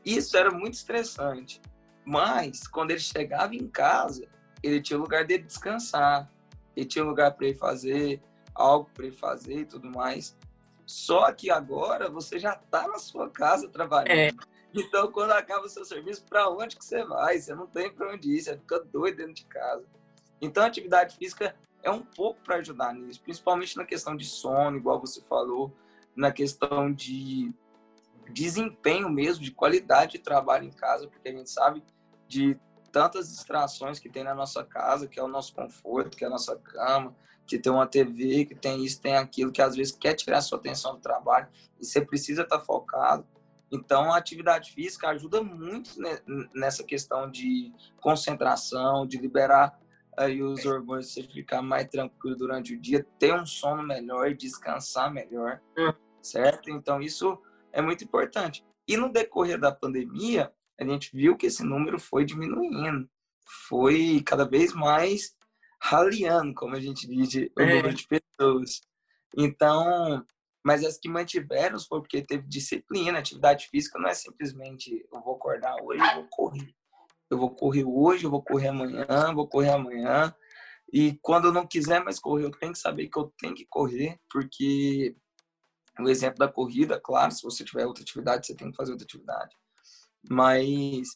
Isso 0.03 0.36
era 0.36 0.51
muito 0.51 0.74
estressante. 0.74 1.62
Mas, 2.03 2.67
quando 2.67 2.91
ele 2.91 3.00
chegava 3.00 3.55
em 3.55 3.69
casa, 3.69 4.27
ele 4.62 4.81
tinha 4.81 5.00
lugar 5.00 5.24
de 5.25 5.38
descansar, 5.38 6.29
ele 6.75 6.86
tinha 6.86 7.05
lugar 7.05 7.31
para 7.31 7.48
ele 7.48 7.58
fazer 7.58 8.22
algo 8.59 8.89
para 8.93 9.05
ele 9.05 9.15
fazer 9.15 9.59
e 9.59 9.65
tudo 9.65 9.89
mais. 9.89 10.37
Só 10.85 11.31
que 11.31 11.49
agora 11.49 12.09
você 12.09 12.37
já 12.37 12.53
está 12.53 12.87
na 12.87 12.99
sua 12.99 13.29
casa 13.29 13.69
trabalhando. 13.69 14.09
É. 14.09 14.31
Então, 14.73 15.11
quando 15.11 15.31
acaba 15.31 15.65
o 15.65 15.69
seu 15.69 15.85
serviço, 15.85 16.23
para 16.25 16.49
onde 16.49 16.75
que 16.75 16.85
você 16.85 17.03
vai? 17.03 17.39
Você 17.39 17.55
não 17.55 17.65
tem 17.65 17.91
para 17.91 18.13
onde 18.13 18.29
ir, 18.29 18.41
você 18.41 18.57
fica 18.57 18.79
doido 18.79 19.17
dentro 19.17 19.33
de 19.33 19.45
casa. 19.45 19.85
Então, 20.41 20.63
a 20.63 20.67
atividade 20.67 21.15
física 21.15 21.55
é 21.81 21.89
um 21.89 22.01
pouco 22.01 22.41
para 22.41 22.57
ajudar 22.57 22.93
nisso, 22.93 23.21
principalmente 23.21 23.77
na 23.77 23.85
questão 23.85 24.15
de 24.15 24.25
sono, 24.25 24.77
igual 24.77 24.99
você 24.99 25.21
falou, 25.21 25.73
na 26.15 26.31
questão 26.31 26.91
de 26.91 27.51
desempenho 28.31 29.09
mesmo, 29.09 29.43
de 29.43 29.51
qualidade 29.51 30.13
de 30.13 30.19
trabalho 30.19 30.65
em 30.65 30.71
casa, 30.71 31.07
porque 31.07 31.29
a 31.29 31.31
gente 31.31 31.49
sabe 31.49 31.83
de 32.27 32.59
tantas 32.91 33.29
distrações 33.29 33.99
que 33.99 34.09
tem 34.09 34.23
na 34.23 34.35
nossa 34.35 34.63
casa, 34.63 35.07
que 35.07 35.19
é 35.19 35.23
o 35.23 35.27
nosso 35.27 35.53
conforto, 35.53 36.17
que 36.17 36.23
é 36.23 36.27
a 36.27 36.31
nossa 36.31 36.55
cama, 36.57 37.15
que 37.49 37.57
tem 37.57 37.71
uma 37.71 37.87
TV, 37.87 38.45
que 38.45 38.53
tem 38.53 38.85
isso, 38.85 39.01
tem 39.01 39.17
aquilo, 39.17 39.51
que 39.51 39.61
às 39.61 39.75
vezes 39.75 39.91
quer 39.91 40.13
tirar 40.13 40.37
a 40.37 40.41
sua 40.41 40.59
atenção 40.59 40.93
do 40.93 41.01
trabalho 41.01 41.47
e 41.79 41.85
você 41.85 41.99
precisa 41.99 42.43
estar 42.43 42.59
focado. 42.59 43.25
Então, 43.71 44.13
a 44.13 44.17
atividade 44.17 44.71
física 44.71 45.09
ajuda 45.09 45.41
muito 45.43 45.91
nessa 46.53 46.83
questão 46.83 47.29
de 47.29 47.73
concentração, 47.99 49.05
de 49.05 49.17
liberar 49.17 49.79
aí 50.17 50.43
os 50.43 50.65
hormônios, 50.65 51.13
você 51.13 51.23
ficar 51.23 51.61
mais 51.61 51.87
tranquilo 51.87 52.35
durante 52.35 52.73
o 52.73 52.79
dia, 52.79 53.05
ter 53.17 53.33
um 53.33 53.45
sono 53.45 53.81
melhor, 53.83 54.33
descansar 54.33 55.11
melhor, 55.11 55.61
hum. 55.77 55.93
certo? 56.21 56.69
Então, 56.69 57.01
isso 57.01 57.39
é 57.71 57.81
muito 57.81 58.03
importante. 58.03 58.65
E 58.87 58.97
no 58.97 59.11
decorrer 59.11 59.59
da 59.59 59.71
pandemia, 59.71 60.51
a 60.79 60.83
gente 60.83 61.15
viu 61.15 61.37
que 61.37 61.47
esse 61.47 61.63
número 61.63 61.99
foi 61.99 62.25
diminuindo, 62.25 63.09
foi 63.67 64.21
cada 64.25 64.45
vez 64.45 64.73
mais 64.73 65.35
raliando, 65.81 66.53
como 66.53 66.75
a 66.75 66.79
gente 66.79 67.07
diz, 67.07 67.33
o 67.57 67.62
é. 67.62 67.75
número 67.75 67.93
de 67.93 68.07
pessoas. 68.07 68.81
Então, 69.38 70.25
mas 70.63 70.83
as 70.83 70.98
que 70.98 71.09
mantiveram 71.09 71.79
foi 71.79 72.00
porque 72.01 72.21
teve 72.21 72.48
disciplina, 72.48 73.19
atividade 73.19 73.67
física 73.67 73.98
não 73.98 74.09
é 74.09 74.13
simplesmente 74.13 75.05
eu 75.12 75.21
vou 75.21 75.36
acordar 75.36 75.75
hoje, 75.81 76.01
eu 76.01 76.15
vou 76.15 76.27
correr. 76.29 76.75
Eu 77.31 77.38
vou 77.38 77.55
correr 77.55 77.83
hoje, 77.86 78.24
eu 78.25 78.29
vou 78.29 78.43
correr 78.43 78.69
amanhã, 78.69 79.33
vou 79.33 79.48
correr 79.48 79.69
amanhã. 79.69 80.33
E 80.91 81.17
quando 81.21 81.45
eu 81.45 81.53
não 81.53 81.67
quiser 81.67 82.03
mais 82.03 82.19
correr, 82.19 82.45
eu 82.45 82.51
tenho 82.51 82.74
que 82.74 82.79
saber 82.79 83.07
que 83.07 83.19
eu 83.19 83.31
tenho 83.38 83.53
que 83.53 83.65
correr, 83.67 84.19
porque 84.29 85.15
o 86.00 86.09
exemplo 86.09 86.39
da 86.39 86.48
corrida, 86.48 87.00
claro, 87.00 87.31
se 87.31 87.43
você 87.43 87.63
tiver 87.63 87.86
outra 87.86 88.01
atividade, 88.01 88.48
você 88.48 88.55
tem 88.55 88.71
que 88.71 88.77
fazer 88.77 88.91
outra 88.91 89.05
atividade. 89.05 89.55
Mas 90.29 91.09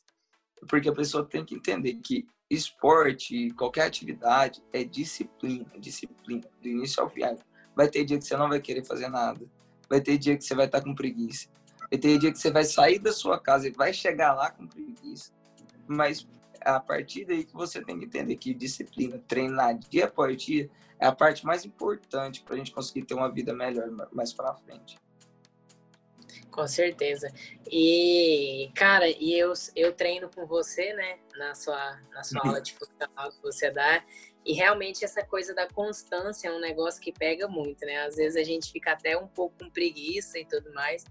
porque 0.69 0.89
a 0.89 0.93
pessoa 0.93 1.27
tem 1.27 1.43
que 1.43 1.55
entender 1.55 1.95
que 1.95 2.25
esporte, 2.53 3.51
qualquer 3.51 3.85
atividade 3.85 4.63
é 4.71 4.83
disciplina, 4.83 5.65
disciplina, 5.77 6.43
do 6.61 6.67
início 6.67 7.01
ao 7.01 7.09
fim. 7.09 7.21
Vai 7.75 7.87
ter 7.87 8.03
dia 8.03 8.17
que 8.17 8.25
você 8.25 8.37
não 8.37 8.49
vai 8.49 8.59
querer 8.59 8.83
fazer 8.85 9.09
nada. 9.09 9.45
Vai 9.89 10.01
ter 10.01 10.17
dia 10.17 10.37
que 10.37 10.43
você 10.43 10.55
vai 10.55 10.65
estar 10.65 10.81
com 10.81 10.93
preguiça. 10.93 11.49
Vai 11.89 11.99
ter 11.99 12.17
dia 12.17 12.31
que 12.31 12.39
você 12.39 12.51
vai 12.51 12.63
sair 12.63 12.99
da 12.99 13.11
sua 13.11 13.39
casa 13.39 13.67
e 13.67 13.71
vai 13.71 13.93
chegar 13.93 14.33
lá 14.33 14.51
com 14.51 14.67
preguiça. 14.67 15.31
Mas 15.87 16.27
a 16.61 16.79
partir 16.79 17.25
daí 17.25 17.43
que 17.43 17.53
você 17.53 17.83
tem 17.83 17.99
que 17.99 18.05
entender 18.05 18.35
que 18.37 18.53
disciplina, 18.53 19.21
treinar 19.27 19.77
dia 19.77 20.05
após 20.05 20.41
dia, 20.41 20.69
é 20.99 21.05
a 21.05 21.11
parte 21.11 21.45
mais 21.45 21.65
importante 21.65 22.41
para 22.41 22.55
a 22.55 22.57
gente 22.57 22.71
conseguir 22.71 23.03
ter 23.03 23.13
uma 23.13 23.29
vida 23.29 23.53
melhor 23.53 23.89
mais 24.11 24.31
para 24.31 24.53
frente. 24.55 24.97
Com 26.53 26.67
certeza. 26.67 27.33
E, 27.69 28.69
cara, 28.75 29.09
e 29.09 29.33
eu, 29.33 29.51
eu 29.75 29.91
treino 29.91 30.29
com 30.29 30.45
você, 30.45 30.93
né, 30.93 31.17
na 31.35 31.55
sua, 31.55 31.99
na 32.11 32.23
sua 32.23 32.45
aula 32.45 32.61
de 32.61 32.73
funcional 32.73 33.31
que 33.31 33.41
você 33.41 33.71
dá, 33.71 34.05
e 34.45 34.53
realmente 34.53 35.03
essa 35.03 35.25
coisa 35.25 35.55
da 35.55 35.67
constância 35.67 36.49
é 36.49 36.51
um 36.51 36.59
negócio 36.59 37.01
que 37.01 37.11
pega 37.11 37.47
muito, 37.47 37.83
né? 37.85 38.05
Às 38.05 38.17
vezes 38.17 38.35
a 38.35 38.43
gente 38.43 38.71
fica 38.71 38.91
até 38.91 39.17
um 39.17 39.27
pouco 39.27 39.55
com 39.57 39.69
preguiça 39.71 40.37
e 40.37 40.45
tudo 40.45 40.71
mais, 40.73 41.03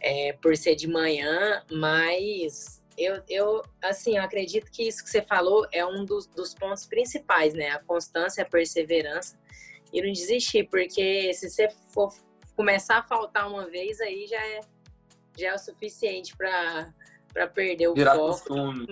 é, 0.00 0.32
por 0.40 0.56
ser 0.56 0.74
de 0.74 0.88
manhã, 0.88 1.62
mas 1.70 2.82
eu, 2.96 3.22
eu, 3.28 3.62
assim, 3.82 4.16
eu 4.16 4.22
acredito 4.22 4.70
que 4.70 4.88
isso 4.88 5.04
que 5.04 5.10
você 5.10 5.20
falou 5.20 5.66
é 5.70 5.84
um 5.84 6.04
dos, 6.04 6.26
dos 6.28 6.54
pontos 6.54 6.86
principais, 6.86 7.52
né? 7.52 7.68
A 7.70 7.78
constância, 7.80 8.42
a 8.42 8.48
perseverança 8.48 9.38
e 9.92 10.00
não 10.00 10.10
desistir, 10.10 10.64
porque 10.70 11.34
se 11.34 11.50
você 11.50 11.68
for 11.92 12.10
começar 12.56 12.98
a 12.98 13.02
faltar 13.02 13.48
uma 13.48 13.68
vez, 13.68 14.00
aí 14.00 14.26
já 14.26 14.44
é, 14.44 14.60
já 15.36 15.48
é 15.48 15.54
o 15.54 15.58
suficiente 15.58 16.36
para 16.36 17.46
perder 17.48 17.88
o 17.88 17.94
Virar 17.94 18.16
foco. 18.16 18.28
Costume. 18.28 18.86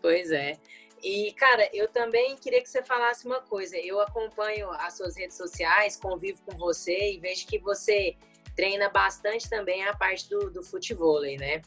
Pois 0.00 0.30
é. 0.30 0.56
E, 1.02 1.32
cara, 1.32 1.68
eu 1.72 1.88
também 1.88 2.36
queria 2.36 2.62
que 2.62 2.68
você 2.68 2.82
falasse 2.82 3.26
uma 3.26 3.40
coisa. 3.40 3.76
Eu 3.76 4.00
acompanho 4.00 4.70
as 4.72 4.96
suas 4.96 5.16
redes 5.16 5.36
sociais, 5.36 5.96
convivo 5.96 6.42
com 6.44 6.56
você 6.56 7.12
e 7.12 7.20
vejo 7.20 7.46
que 7.46 7.58
você 7.58 8.16
treina 8.56 8.88
bastante 8.88 9.48
também 9.48 9.84
a 9.84 9.94
parte 9.94 10.28
do, 10.28 10.50
do 10.50 10.62
futebol, 10.62 11.20
né? 11.20 11.60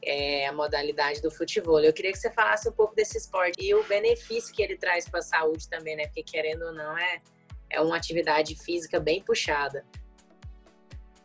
É, 0.00 0.46
a 0.46 0.52
modalidade 0.52 1.20
do 1.20 1.30
futebol. 1.30 1.80
Eu 1.80 1.92
queria 1.92 2.12
que 2.12 2.18
você 2.18 2.30
falasse 2.30 2.68
um 2.68 2.72
pouco 2.72 2.94
desse 2.94 3.18
esporte 3.18 3.60
e 3.60 3.74
o 3.74 3.82
benefício 3.84 4.54
que 4.54 4.62
ele 4.62 4.76
traz 4.76 5.08
para 5.08 5.18
a 5.18 5.22
saúde 5.22 5.68
também, 5.68 5.96
né? 5.96 6.06
Porque 6.06 6.22
querendo 6.22 6.62
ou 6.66 6.72
não, 6.72 6.96
é, 6.96 7.20
é 7.68 7.80
uma 7.80 7.96
atividade 7.96 8.54
física 8.54 9.00
bem 9.00 9.22
puxada. 9.22 9.84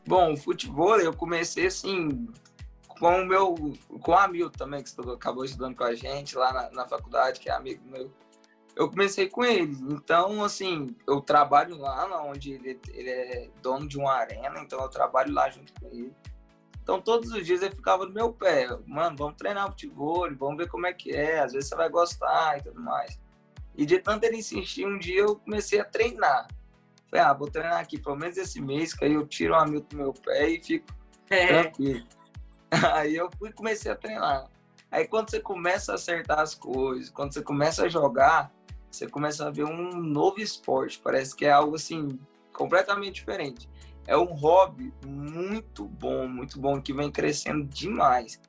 Bom, 0.05 0.33
o 0.33 0.38
futebol 0.38 1.00
eu 1.00 1.13
comecei 1.13 1.67
assim 1.67 2.27
com 3.00 3.22
o 3.22 3.25
meu, 3.25 3.55
com 4.01 4.12
o 4.12 4.15
Hamilton 4.15 4.57
também, 4.57 4.81
que 4.81 4.89
estudou, 4.89 5.15
acabou 5.15 5.45
estudando 5.45 5.75
com 5.75 5.83
a 5.83 5.95
gente 5.95 6.38
lá 6.38 6.53
na, 6.53 6.72
na, 6.72 6.88
faculdade, 6.88 7.39
que 7.39 7.50
é 7.50 7.53
amigo 7.53 7.83
meu. 7.89 8.12
Eu 8.75 8.89
comecei 8.89 9.29
com 9.29 9.43
ele. 9.43 9.77
Então, 9.91 10.43
assim, 10.43 10.95
eu 11.07 11.22
trabalho 11.22 11.77
lá 11.77 12.24
onde 12.24 12.53
ele, 12.53 12.79
ele 12.89 13.10
é 13.10 13.50
dono 13.62 13.88
de 13.88 13.98
uma 13.98 14.13
arena, 14.13 14.60
então 14.60 14.81
eu 14.81 14.89
trabalho 14.89 15.33
lá 15.33 15.50
junto 15.50 15.74
com 15.74 15.88
ele. 15.88 16.13
Então, 16.81 17.00
todos 17.00 17.31
os 17.31 17.45
dias 17.45 17.62
ele 17.62 17.75
ficava 17.75 18.05
no 18.05 18.13
meu 18.13 18.33
pé. 18.33 18.67
Mano, 18.86 19.15
vamos 19.15 19.36
treinar 19.36 19.69
futebol, 19.69 20.27
vamos 20.36 20.57
ver 20.57 20.67
como 20.67 20.86
é 20.86 20.93
que 20.93 21.12
é. 21.12 21.39
Às 21.39 21.53
vezes 21.53 21.69
você 21.69 21.75
vai 21.75 21.89
gostar 21.89 22.57
e 22.57 22.63
tudo 22.63 22.81
mais. 22.81 23.19
E 23.75 23.86
de 23.86 24.00
tanto 24.00 24.25
ele 24.25 24.38
insistir, 24.38 24.86
um 24.86 25.00
dia 25.00 25.22
eu 25.22 25.38
comecei 25.38 25.79
a 25.79 25.86
treinar. 25.86 26.48
Falei, 27.13 27.27
ah, 27.27 27.34
vou 27.34 27.48
treinar 27.48 27.79
aqui 27.79 28.00
pelo 28.00 28.15
menos 28.15 28.38
esse 28.38 28.60
mês, 28.60 28.91
que 28.91 29.05
aí 29.05 29.13
eu 29.13 29.27
tiro 29.27 29.53
um 29.53 29.58
amigo 29.58 29.86
do 29.88 29.96
meu 29.96 30.13
pé 30.13 30.50
e 30.50 30.63
fico 30.63 30.88
é. 31.29 31.46
tranquilo. 31.46 32.03
Aí 32.91 33.15
eu 33.15 33.29
fui 33.38 33.53
comecei 33.53 33.91
a 33.91 33.96
treinar. 33.96 34.50
Aí 34.89 35.08
quando 35.08 35.29
você 35.29 35.39
começa 35.39 35.91
a 35.91 35.96
acertar 35.96 36.39
as 36.39 36.55
coisas, 36.55 37.12
quando 37.12 37.32
você 37.32 37.43
começa 37.43 37.86
a 37.86 37.88
jogar, 37.88 38.51
você 38.89 39.08
começa 39.08 39.48
a 39.48 39.51
ver 39.51 39.63
um 39.63 39.91
novo 40.01 40.41
esporte. 40.41 41.00
Parece 41.03 41.36
que 41.36 41.46
é 41.46 41.51
algo 41.51 41.75
assim 41.75 42.20
completamente 42.51 43.13
diferente. 43.13 43.70
É 44.08 44.17
um 44.17 44.34
hobby 44.34 44.91
muito 45.05 45.86
bom, 45.86 46.27
muito 46.27 46.60
bom, 46.60 46.82
que 46.82 46.91
vem 46.93 47.12
crescendo 47.12 47.63
demais. 47.63 48.41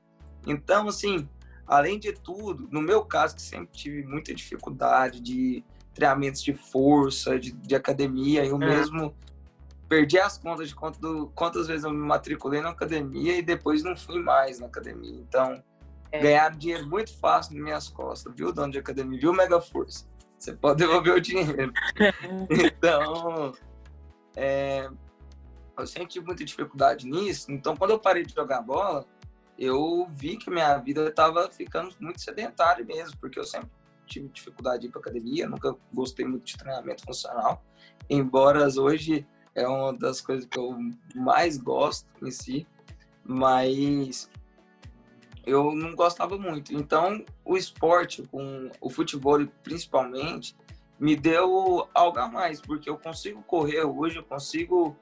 Então, 0.46 0.88
assim, 0.88 1.28
além 1.66 1.98
de 1.98 2.14
tudo, 2.14 2.66
no 2.70 2.80
meu 2.80 3.04
caso, 3.04 3.36
que 3.36 3.42
sempre 3.42 3.76
tive 3.76 4.02
muita 4.04 4.34
dificuldade 4.34 5.20
de 5.20 5.62
treinamentos 5.94 6.42
de 6.42 6.52
força, 6.52 7.38
de, 7.38 7.52
de 7.52 7.74
academia, 7.74 8.44
eu 8.44 8.56
é. 8.56 8.58
mesmo 8.58 9.14
perdi 9.88 10.18
as 10.18 10.36
contas 10.36 10.68
de 10.68 10.74
quanto, 10.74 11.30
quantas 11.34 11.68
vezes 11.68 11.84
eu 11.84 11.90
me 11.90 11.98
matriculei 11.98 12.60
na 12.60 12.70
academia 12.70 13.38
e 13.38 13.42
depois 13.42 13.82
não 13.82 13.96
fui 13.96 14.20
mais 14.20 14.58
na 14.58 14.66
academia. 14.66 15.20
Então, 15.20 15.62
é. 16.10 16.20
ganhar 16.20 16.50
dinheiro 16.50 16.86
muito 16.88 17.16
fácil 17.18 17.54
nas 17.54 17.62
minhas 17.62 17.88
costas, 17.88 18.32
viu, 18.34 18.52
dono 18.52 18.72
de 18.72 18.78
academia, 18.78 19.18
viu, 19.18 19.32
Mega 19.32 19.60
Força? 19.60 20.06
Você 20.38 20.52
pode 20.52 20.78
devolver 20.78 21.14
o 21.14 21.20
dinheiro. 21.20 21.72
então, 22.50 23.52
é, 24.36 24.90
eu 25.78 25.86
sempre 25.86 26.08
tive 26.08 26.26
muita 26.26 26.44
dificuldade 26.44 27.06
nisso. 27.06 27.50
Então, 27.50 27.76
quando 27.76 27.92
eu 27.92 27.98
parei 27.98 28.24
de 28.24 28.34
jogar 28.34 28.60
bola, 28.60 29.06
eu 29.58 30.06
vi 30.10 30.36
que 30.36 30.50
minha 30.50 30.76
vida 30.78 31.06
estava 31.08 31.48
ficando 31.50 31.94
muito 32.00 32.20
sedentária 32.20 32.84
mesmo, 32.84 33.16
porque 33.18 33.38
eu 33.38 33.44
sempre 33.44 33.70
tive 34.06 34.28
dificuldade 34.28 34.82
de 34.82 34.86
ir 34.88 34.90
para 34.90 35.00
academia, 35.00 35.48
nunca 35.48 35.76
gostei 35.92 36.26
muito 36.26 36.44
de 36.44 36.56
treinamento 36.56 37.04
funcional, 37.04 37.64
embora 38.08 38.66
hoje 38.78 39.26
é 39.54 39.66
uma 39.66 39.92
das 39.92 40.20
coisas 40.20 40.46
que 40.46 40.58
eu 40.58 40.76
mais 41.14 41.56
gosto 41.56 42.06
em 42.22 42.30
si, 42.30 42.66
mas 43.24 44.30
eu 45.46 45.74
não 45.74 45.94
gostava 45.94 46.36
muito. 46.36 46.74
Então, 46.74 47.24
o 47.44 47.56
esporte, 47.56 48.22
com 48.28 48.70
o 48.80 48.90
futebol 48.90 49.46
principalmente, 49.62 50.56
me 50.98 51.16
deu 51.16 51.88
algo 51.94 52.18
a 52.18 52.28
mais, 52.28 52.60
porque 52.60 52.88
eu 52.88 52.98
consigo 52.98 53.42
correr 53.42 53.84
hoje, 53.84 54.16
eu 54.16 54.24
consigo 54.24 54.96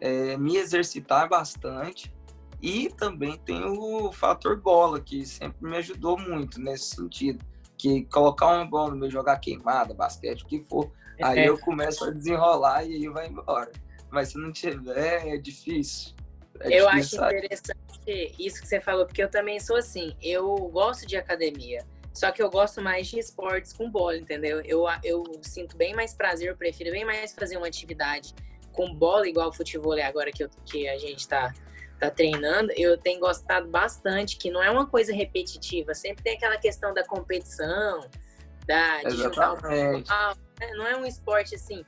é, 0.00 0.36
me 0.36 0.56
exercitar 0.56 1.28
bastante 1.28 2.12
e 2.60 2.88
também 2.90 3.38
tem 3.38 3.64
o 3.64 4.12
fator 4.12 4.60
bola, 4.60 5.00
que 5.00 5.24
sempre 5.24 5.68
me 5.68 5.76
ajudou 5.76 6.18
muito 6.18 6.60
nesse 6.60 6.96
sentido. 6.96 7.44
Que 7.86 8.04
colocar 8.06 8.48
uma 8.48 8.64
bola 8.64 8.90
no 8.90 8.96
meu 8.96 9.10
jogar 9.10 9.38
queimada, 9.38 9.94
basquete, 9.94 10.42
o 10.42 10.46
que 10.46 10.60
for, 10.64 10.90
aí 11.22 11.40
é. 11.40 11.48
eu 11.48 11.56
começo 11.56 12.04
a 12.04 12.10
desenrolar 12.10 12.84
e 12.84 12.94
aí 12.94 13.08
vai 13.08 13.28
embora. 13.28 13.70
Mas 14.10 14.30
se 14.30 14.38
não 14.38 14.52
tiver, 14.52 15.28
é 15.28 15.36
difícil. 15.36 16.14
É 16.60 16.80
eu 16.80 16.90
difícil, 16.90 17.22
acho 17.22 17.36
interessante 17.36 18.34
isso 18.38 18.60
que 18.60 18.66
você 18.66 18.80
falou, 18.80 19.06
porque 19.06 19.22
eu 19.22 19.30
também 19.30 19.60
sou 19.60 19.76
assim. 19.76 20.16
Eu 20.20 20.56
gosto 20.72 21.06
de 21.06 21.16
academia, 21.16 21.84
só 22.12 22.32
que 22.32 22.42
eu 22.42 22.50
gosto 22.50 22.82
mais 22.82 23.06
de 23.06 23.20
esportes 23.20 23.72
com 23.72 23.88
bola, 23.88 24.16
entendeu? 24.16 24.60
Eu, 24.62 24.84
eu 25.04 25.22
sinto 25.42 25.76
bem 25.76 25.94
mais 25.94 26.12
prazer, 26.12 26.48
eu 26.48 26.56
prefiro 26.56 26.90
bem 26.90 27.04
mais 27.04 27.34
fazer 27.34 27.56
uma 27.56 27.68
atividade 27.68 28.34
com 28.72 28.92
bola, 28.92 29.28
igual 29.28 29.50
o 29.50 29.52
futebol 29.52 29.92
agora 30.02 30.32
que, 30.32 30.42
eu, 30.42 30.50
que 30.64 30.88
a 30.88 30.98
gente 30.98 31.20
está 31.20 31.54
tá 31.98 32.10
treinando, 32.10 32.72
eu 32.76 32.98
tenho 32.98 33.20
gostado 33.20 33.68
bastante, 33.68 34.36
que 34.36 34.50
não 34.50 34.62
é 34.62 34.70
uma 34.70 34.86
coisa 34.86 35.12
repetitiva, 35.12 35.94
sempre 35.94 36.22
tem 36.22 36.36
aquela 36.36 36.58
questão 36.58 36.92
da 36.92 37.04
competição, 37.04 38.00
da, 38.66 39.02
de 39.02 39.14
Exatamente. 39.14 39.98
juntar 39.98 40.36
né? 40.60 40.72
Não 40.74 40.86
é 40.86 40.96
um 40.96 41.06
esporte 41.06 41.54
assim. 41.54 41.84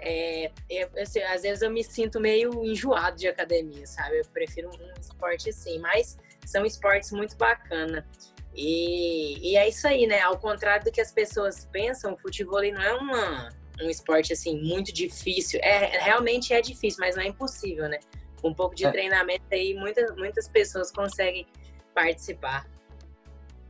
É, 0.00 0.50
é, 0.68 0.88
assim, 1.00 1.20
às 1.22 1.42
vezes 1.42 1.62
eu 1.62 1.70
me 1.70 1.84
sinto 1.84 2.20
meio 2.20 2.64
enjoado 2.64 3.16
de 3.16 3.28
academia, 3.28 3.86
sabe? 3.86 4.18
Eu 4.18 4.24
prefiro 4.32 4.68
um 4.68 5.00
esporte 5.00 5.50
assim, 5.50 5.78
mas 5.78 6.18
são 6.44 6.64
esportes 6.66 7.12
muito 7.12 7.36
bacana. 7.36 8.06
E, 8.54 9.52
e 9.52 9.56
é 9.56 9.68
isso 9.68 9.86
aí, 9.86 10.06
né? 10.06 10.20
Ao 10.20 10.38
contrário 10.38 10.84
do 10.84 10.92
que 10.92 11.00
as 11.00 11.12
pessoas 11.12 11.66
pensam, 11.72 12.14
o 12.14 12.18
futebol 12.18 12.60
não 12.72 12.82
é 12.82 12.92
uma, 12.94 13.48
um 13.80 13.88
esporte 13.88 14.32
assim 14.32 14.60
muito 14.60 14.92
difícil. 14.92 15.60
É, 15.62 15.98
realmente 15.98 16.52
é 16.52 16.60
difícil, 16.60 16.98
mas 17.00 17.14
não 17.14 17.22
é 17.22 17.28
impossível, 17.28 17.88
né? 17.88 18.00
Um 18.42 18.52
pouco 18.52 18.74
de 18.74 18.84
é. 18.84 18.90
treinamento 18.90 19.44
aí, 19.52 19.74
muitas, 19.74 20.14
muitas 20.16 20.48
pessoas 20.48 20.90
conseguem 20.90 21.46
participar. 21.94 22.66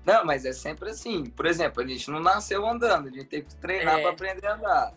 Não, 0.05 0.25
mas 0.25 0.45
é 0.45 0.53
sempre 0.53 0.91
assim. 0.91 1.25
Por 1.25 1.47
exemplo, 1.47 1.83
a 1.83 1.87
gente 1.87 2.11
não 2.11 2.21
nasceu 2.21 2.67
andando, 2.67 3.09
a 3.09 3.11
gente 3.11 3.27
teve 3.27 3.47
que 3.47 3.57
treinar 3.57 3.99
é. 3.99 4.03
para 4.03 4.11
aprender 4.11 4.47
a 4.47 4.55
andar. 4.55 4.95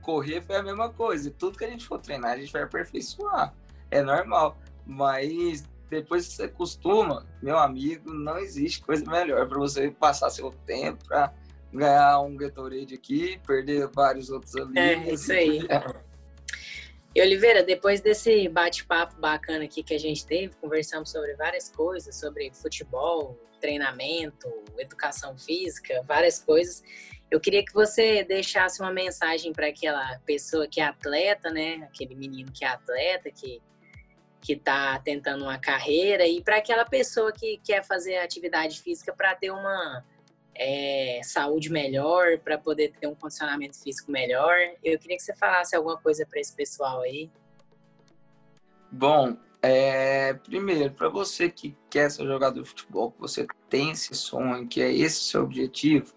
Correr 0.00 0.40
foi 0.42 0.56
a 0.56 0.62
mesma 0.62 0.90
coisa. 0.90 1.30
Tudo 1.30 1.58
que 1.58 1.64
a 1.64 1.68
gente 1.68 1.86
for 1.86 1.98
treinar, 1.98 2.32
a 2.32 2.36
gente 2.36 2.52
vai 2.52 2.62
aperfeiçoar. 2.62 3.52
É 3.90 4.02
normal. 4.02 4.56
Mas 4.86 5.64
depois 5.90 6.28
que 6.28 6.34
você 6.34 6.48
costuma, 6.48 7.26
meu 7.42 7.58
amigo, 7.58 8.12
não 8.12 8.38
existe 8.38 8.82
coisa 8.82 9.04
melhor 9.10 9.46
para 9.48 9.58
você 9.58 9.90
passar 9.90 10.30
seu 10.30 10.50
tempo, 10.50 11.04
para 11.06 11.32
ganhar 11.72 12.20
um 12.20 12.36
Gatorade 12.36 12.94
aqui, 12.94 13.40
perder 13.46 13.88
vários 13.88 14.30
outros 14.30 14.56
ali. 14.56 14.78
É, 14.78 15.12
isso 15.12 15.32
aí. 15.32 15.66
E 17.16 17.20
Oliveira, 17.22 17.62
depois 17.62 18.02
desse 18.02 18.46
bate-papo 18.46 19.18
bacana 19.18 19.64
aqui 19.64 19.82
que 19.82 19.94
a 19.94 19.98
gente 19.98 20.26
teve, 20.26 20.54
conversamos 20.56 21.10
sobre 21.10 21.34
várias 21.34 21.70
coisas, 21.70 22.14
sobre 22.14 22.52
futebol, 22.52 23.40
treinamento, 23.58 24.46
educação 24.76 25.34
física, 25.38 26.04
várias 26.06 26.38
coisas. 26.38 26.84
Eu 27.30 27.40
queria 27.40 27.64
que 27.64 27.72
você 27.72 28.22
deixasse 28.22 28.82
uma 28.82 28.92
mensagem 28.92 29.50
para 29.54 29.68
aquela 29.68 30.18
pessoa 30.26 30.68
que 30.68 30.78
é 30.78 30.84
atleta, 30.84 31.50
né? 31.50 31.88
Aquele 31.90 32.14
menino 32.14 32.52
que 32.52 32.66
é 32.66 32.68
atleta, 32.68 33.30
que 33.30 33.62
que 34.42 34.52
está 34.52 34.98
tentando 34.98 35.42
uma 35.42 35.58
carreira 35.58 36.26
e 36.26 36.42
para 36.42 36.58
aquela 36.58 36.84
pessoa 36.84 37.32
que 37.32 37.58
quer 37.64 37.82
fazer 37.82 38.18
atividade 38.18 38.80
física 38.80 39.12
para 39.12 39.34
ter 39.34 39.50
uma 39.50 40.04
é, 40.58 41.20
saúde 41.22 41.70
melhor, 41.70 42.38
para 42.38 42.58
poder 42.58 42.92
ter 42.98 43.06
um 43.06 43.14
condicionamento 43.14 43.80
físico 43.80 44.10
melhor. 44.10 44.56
Eu 44.82 44.98
queria 44.98 45.16
que 45.16 45.22
você 45.22 45.34
falasse 45.34 45.76
alguma 45.76 45.96
coisa 45.98 46.26
para 46.26 46.40
esse 46.40 46.54
pessoal 46.54 47.02
aí. 47.02 47.30
Bom, 48.90 49.36
é, 49.62 50.34
primeiro, 50.34 50.92
para 50.94 51.08
você 51.08 51.50
que 51.50 51.76
quer 51.90 52.10
ser 52.10 52.24
jogador 52.24 52.62
de 52.62 52.68
futebol, 52.68 53.12
que 53.12 53.20
você 53.20 53.46
tem 53.68 53.90
esse 53.90 54.14
sonho, 54.14 54.66
que 54.66 54.80
é 54.80 54.92
esse 54.92 55.20
seu 55.20 55.42
objetivo, 55.42 56.14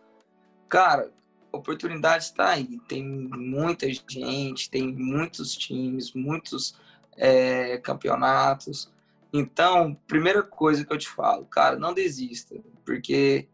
cara, 0.68 1.12
oportunidade 1.52 2.26
está 2.26 2.50
aí. 2.50 2.80
Tem 2.88 3.04
muita 3.04 3.88
gente, 3.92 4.70
tem 4.70 4.94
muitos 4.94 5.56
times, 5.56 6.14
muitos 6.14 6.76
é, 7.18 7.78
campeonatos. 7.80 8.92
Então, 9.34 9.96
primeira 10.08 10.42
coisa 10.42 10.86
que 10.86 10.94
eu 10.94 10.98
te 10.98 11.10
falo, 11.10 11.46
cara, 11.46 11.78
não 11.78 11.94
desista, 11.94 12.56
porque 12.86 13.48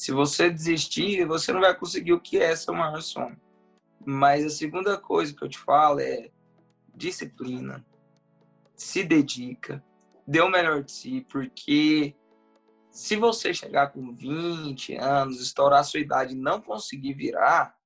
se 0.00 0.12
você 0.12 0.48
desistir, 0.48 1.26
você 1.26 1.52
não 1.52 1.60
vai 1.60 1.76
conseguir 1.76 2.14
o 2.14 2.20
que 2.20 2.38
é 2.38 2.56
seu 2.56 2.72
maior 2.72 3.02
sonho. 3.02 3.38
Mas 4.02 4.46
a 4.46 4.48
segunda 4.48 4.96
coisa 4.96 5.34
que 5.34 5.44
eu 5.44 5.48
te 5.48 5.58
falo 5.58 6.00
é 6.00 6.30
disciplina, 6.94 7.84
se 8.74 9.04
dedica, 9.04 9.84
dê 10.26 10.40
o 10.40 10.48
melhor 10.48 10.82
de 10.82 10.90
si, 10.90 11.26
porque 11.30 12.16
se 12.90 13.14
você 13.14 13.52
chegar 13.52 13.88
com 13.88 14.14
20 14.14 14.94
anos, 14.94 15.38
estourar 15.38 15.80
a 15.80 15.84
sua 15.84 16.00
idade 16.00 16.32
e 16.32 16.40
não 16.40 16.62
conseguir 16.62 17.12
virar, 17.12 17.76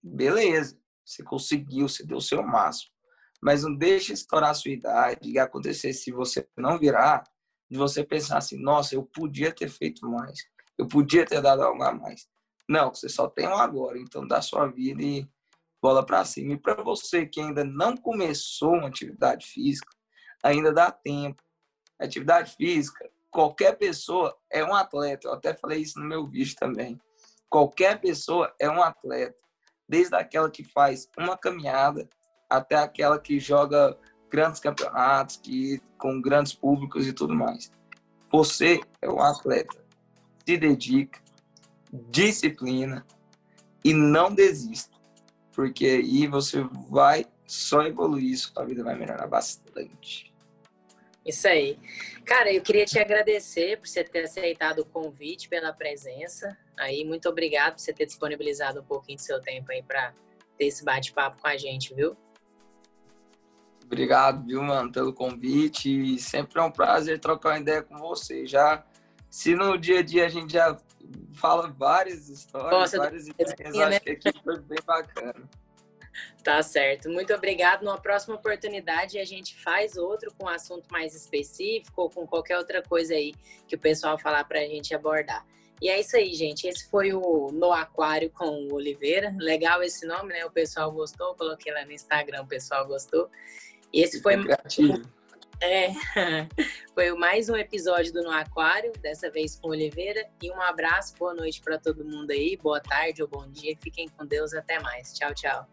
beleza, 0.00 0.78
você 1.04 1.24
conseguiu, 1.24 1.88
você 1.88 2.06
deu 2.06 2.18
o 2.18 2.22
seu 2.22 2.44
máximo. 2.44 2.92
Mas 3.42 3.64
não 3.64 3.74
deixe 3.74 4.12
estourar 4.12 4.50
a 4.50 4.54
sua 4.54 4.70
idade 4.70 5.28
e 5.28 5.36
acontecer 5.36 5.92
se 5.94 6.12
você 6.12 6.48
não 6.56 6.78
virar, 6.78 7.24
de 7.68 7.76
você 7.76 8.04
pensar 8.04 8.38
assim, 8.38 8.56
nossa, 8.56 8.94
eu 8.94 9.02
podia 9.02 9.50
ter 9.50 9.68
feito 9.68 10.08
mais 10.08 10.46
eu 10.78 10.86
podia 10.86 11.24
ter 11.24 11.40
dado 11.40 11.62
algo 11.62 11.82
a 11.82 11.92
mais. 11.92 12.28
Não, 12.68 12.92
você 12.92 13.08
só 13.08 13.28
tem 13.28 13.46
um 13.46 13.56
agora, 13.56 13.98
então 13.98 14.26
dá 14.26 14.42
sua 14.42 14.66
vida 14.66 15.02
e 15.02 15.26
bola 15.80 16.04
para 16.04 16.24
cima. 16.24 16.54
E 16.54 16.58
para 16.58 16.82
você 16.82 17.24
que 17.24 17.40
ainda 17.40 17.64
não 17.64 17.96
começou 17.96 18.74
uma 18.74 18.88
atividade 18.88 19.46
física, 19.46 19.88
ainda 20.42 20.72
dá 20.72 20.90
tempo. 20.90 21.42
Atividade 21.98 22.54
física, 22.56 23.08
qualquer 23.30 23.78
pessoa 23.78 24.36
é 24.50 24.64
um 24.64 24.74
atleta. 24.74 25.28
Eu 25.28 25.34
até 25.34 25.54
falei 25.54 25.80
isso 25.80 25.98
no 25.98 26.06
meu 26.06 26.26
vídeo 26.26 26.56
também. 26.58 27.00
Qualquer 27.48 28.00
pessoa 28.00 28.52
é 28.58 28.68
um 28.68 28.82
atleta, 28.82 29.38
desde 29.88 30.14
aquela 30.16 30.50
que 30.50 30.64
faz 30.64 31.08
uma 31.16 31.38
caminhada 31.38 32.08
até 32.50 32.76
aquela 32.76 33.18
que 33.18 33.38
joga 33.38 33.96
grandes 34.28 34.60
campeonatos, 34.60 35.36
que 35.36 35.80
com 35.96 36.20
grandes 36.20 36.52
públicos 36.52 37.06
e 37.06 37.12
tudo 37.12 37.34
mais. 37.34 37.70
Você 38.30 38.80
é 39.00 39.08
um 39.08 39.22
atleta 39.22 39.85
se 40.46 40.56
dedica, 40.56 41.20
disciplina 41.92 43.04
e 43.84 43.92
não 43.92 44.32
desista, 44.32 44.96
porque 45.52 45.86
aí 45.86 46.26
você 46.28 46.62
vai 46.88 47.26
só 47.44 47.82
evoluir, 47.82 48.38
sua 48.38 48.64
vida 48.64 48.84
vai 48.84 48.94
melhorar 48.94 49.26
bastante. 49.26 50.32
Isso 51.24 51.48
aí. 51.48 51.76
Cara, 52.24 52.52
eu 52.52 52.62
queria 52.62 52.84
te 52.84 53.00
agradecer 53.00 53.78
por 53.78 53.88
você 53.88 54.04
ter 54.04 54.24
aceitado 54.24 54.80
o 54.80 54.84
convite, 54.84 55.48
pela 55.48 55.72
presença. 55.72 56.56
Aí, 56.78 57.04
muito 57.04 57.28
obrigado 57.28 57.74
por 57.74 57.80
você 57.80 57.92
ter 57.92 58.06
disponibilizado 58.06 58.80
um 58.80 58.84
pouquinho 58.84 59.16
do 59.16 59.22
seu 59.22 59.40
tempo 59.40 59.72
aí 59.72 59.82
para 59.82 60.14
ter 60.56 60.66
esse 60.66 60.84
bate-papo 60.84 61.42
com 61.42 61.48
a 61.48 61.56
gente, 61.56 61.92
viu? 61.92 62.16
Obrigado, 63.84 64.46
viu, 64.46 64.62
mano, 64.62 64.92
pelo 64.92 65.12
convite. 65.12 66.16
Sempre 66.20 66.60
é 66.60 66.62
um 66.62 66.70
prazer 66.70 67.18
trocar 67.18 67.50
uma 67.50 67.58
ideia 67.58 67.82
com 67.82 67.98
você. 67.98 68.46
Já, 68.46 68.84
se 69.30 69.54
no 69.54 69.76
dia 69.76 70.00
a 70.00 70.02
dia 70.02 70.26
a 70.26 70.28
gente 70.28 70.52
já 70.52 70.76
fala 71.34 71.68
várias 71.68 72.28
histórias, 72.28 72.70
Nossa, 72.70 72.98
várias 72.98 73.28
ideias, 73.28 73.54
né? 73.74 73.84
acho 73.84 74.00
que 74.00 74.10
aqui 74.10 74.32
foi 74.42 74.58
bem 74.60 74.78
bacana. 74.86 75.48
Tá 76.42 76.62
certo. 76.62 77.10
Muito 77.10 77.34
obrigado. 77.34 77.84
Numa 77.84 78.00
próxima 78.00 78.36
oportunidade 78.36 79.18
a 79.18 79.24
gente 79.24 79.60
faz 79.62 79.96
outro 79.96 80.32
com 80.38 80.46
um 80.46 80.48
assunto 80.48 80.90
mais 80.90 81.14
específico 81.14 82.02
ou 82.02 82.10
com 82.10 82.26
qualquer 82.26 82.56
outra 82.56 82.82
coisa 82.82 83.14
aí 83.14 83.34
que 83.66 83.76
o 83.76 83.78
pessoal 83.78 84.18
falar 84.18 84.44
para 84.44 84.60
a 84.60 84.64
gente 84.64 84.94
abordar. 84.94 85.44
E 85.80 85.88
é 85.90 86.00
isso 86.00 86.16
aí, 86.16 86.32
gente. 86.32 86.66
Esse 86.66 86.88
foi 86.88 87.12
o 87.12 87.50
No 87.52 87.72
Aquário 87.72 88.30
com 88.30 88.46
o 88.46 88.74
Oliveira. 88.74 89.34
Legal 89.38 89.82
esse 89.82 90.06
nome, 90.06 90.32
né? 90.32 90.44
O 90.46 90.50
pessoal 90.50 90.90
gostou. 90.90 91.34
Coloquei 91.34 91.72
lá 91.72 91.84
no 91.84 91.92
Instagram, 91.92 92.42
o 92.42 92.46
pessoal 92.46 92.86
gostou. 92.86 93.28
E 93.92 94.00
esse 94.00 94.22
foi. 94.22 94.36
É, 95.60 95.88
foi 96.94 97.12
mais 97.14 97.48
um 97.48 97.56
episódio 97.56 98.12
do 98.12 98.22
No 98.22 98.30
Aquário, 98.30 98.92
dessa 99.00 99.30
vez 99.30 99.56
com 99.56 99.68
Oliveira. 99.68 100.28
E 100.42 100.50
um 100.50 100.60
abraço, 100.60 101.14
boa 101.18 101.34
noite 101.34 101.60
para 101.60 101.78
todo 101.78 102.04
mundo 102.04 102.30
aí, 102.30 102.56
boa 102.56 102.80
tarde 102.80 103.22
ou 103.22 103.28
bom 103.28 103.48
dia. 103.48 103.76
Fiquem 103.80 104.08
com 104.08 104.26
Deus, 104.26 104.52
até 104.52 104.78
mais. 104.80 105.12
Tchau, 105.12 105.34
tchau. 105.34 105.66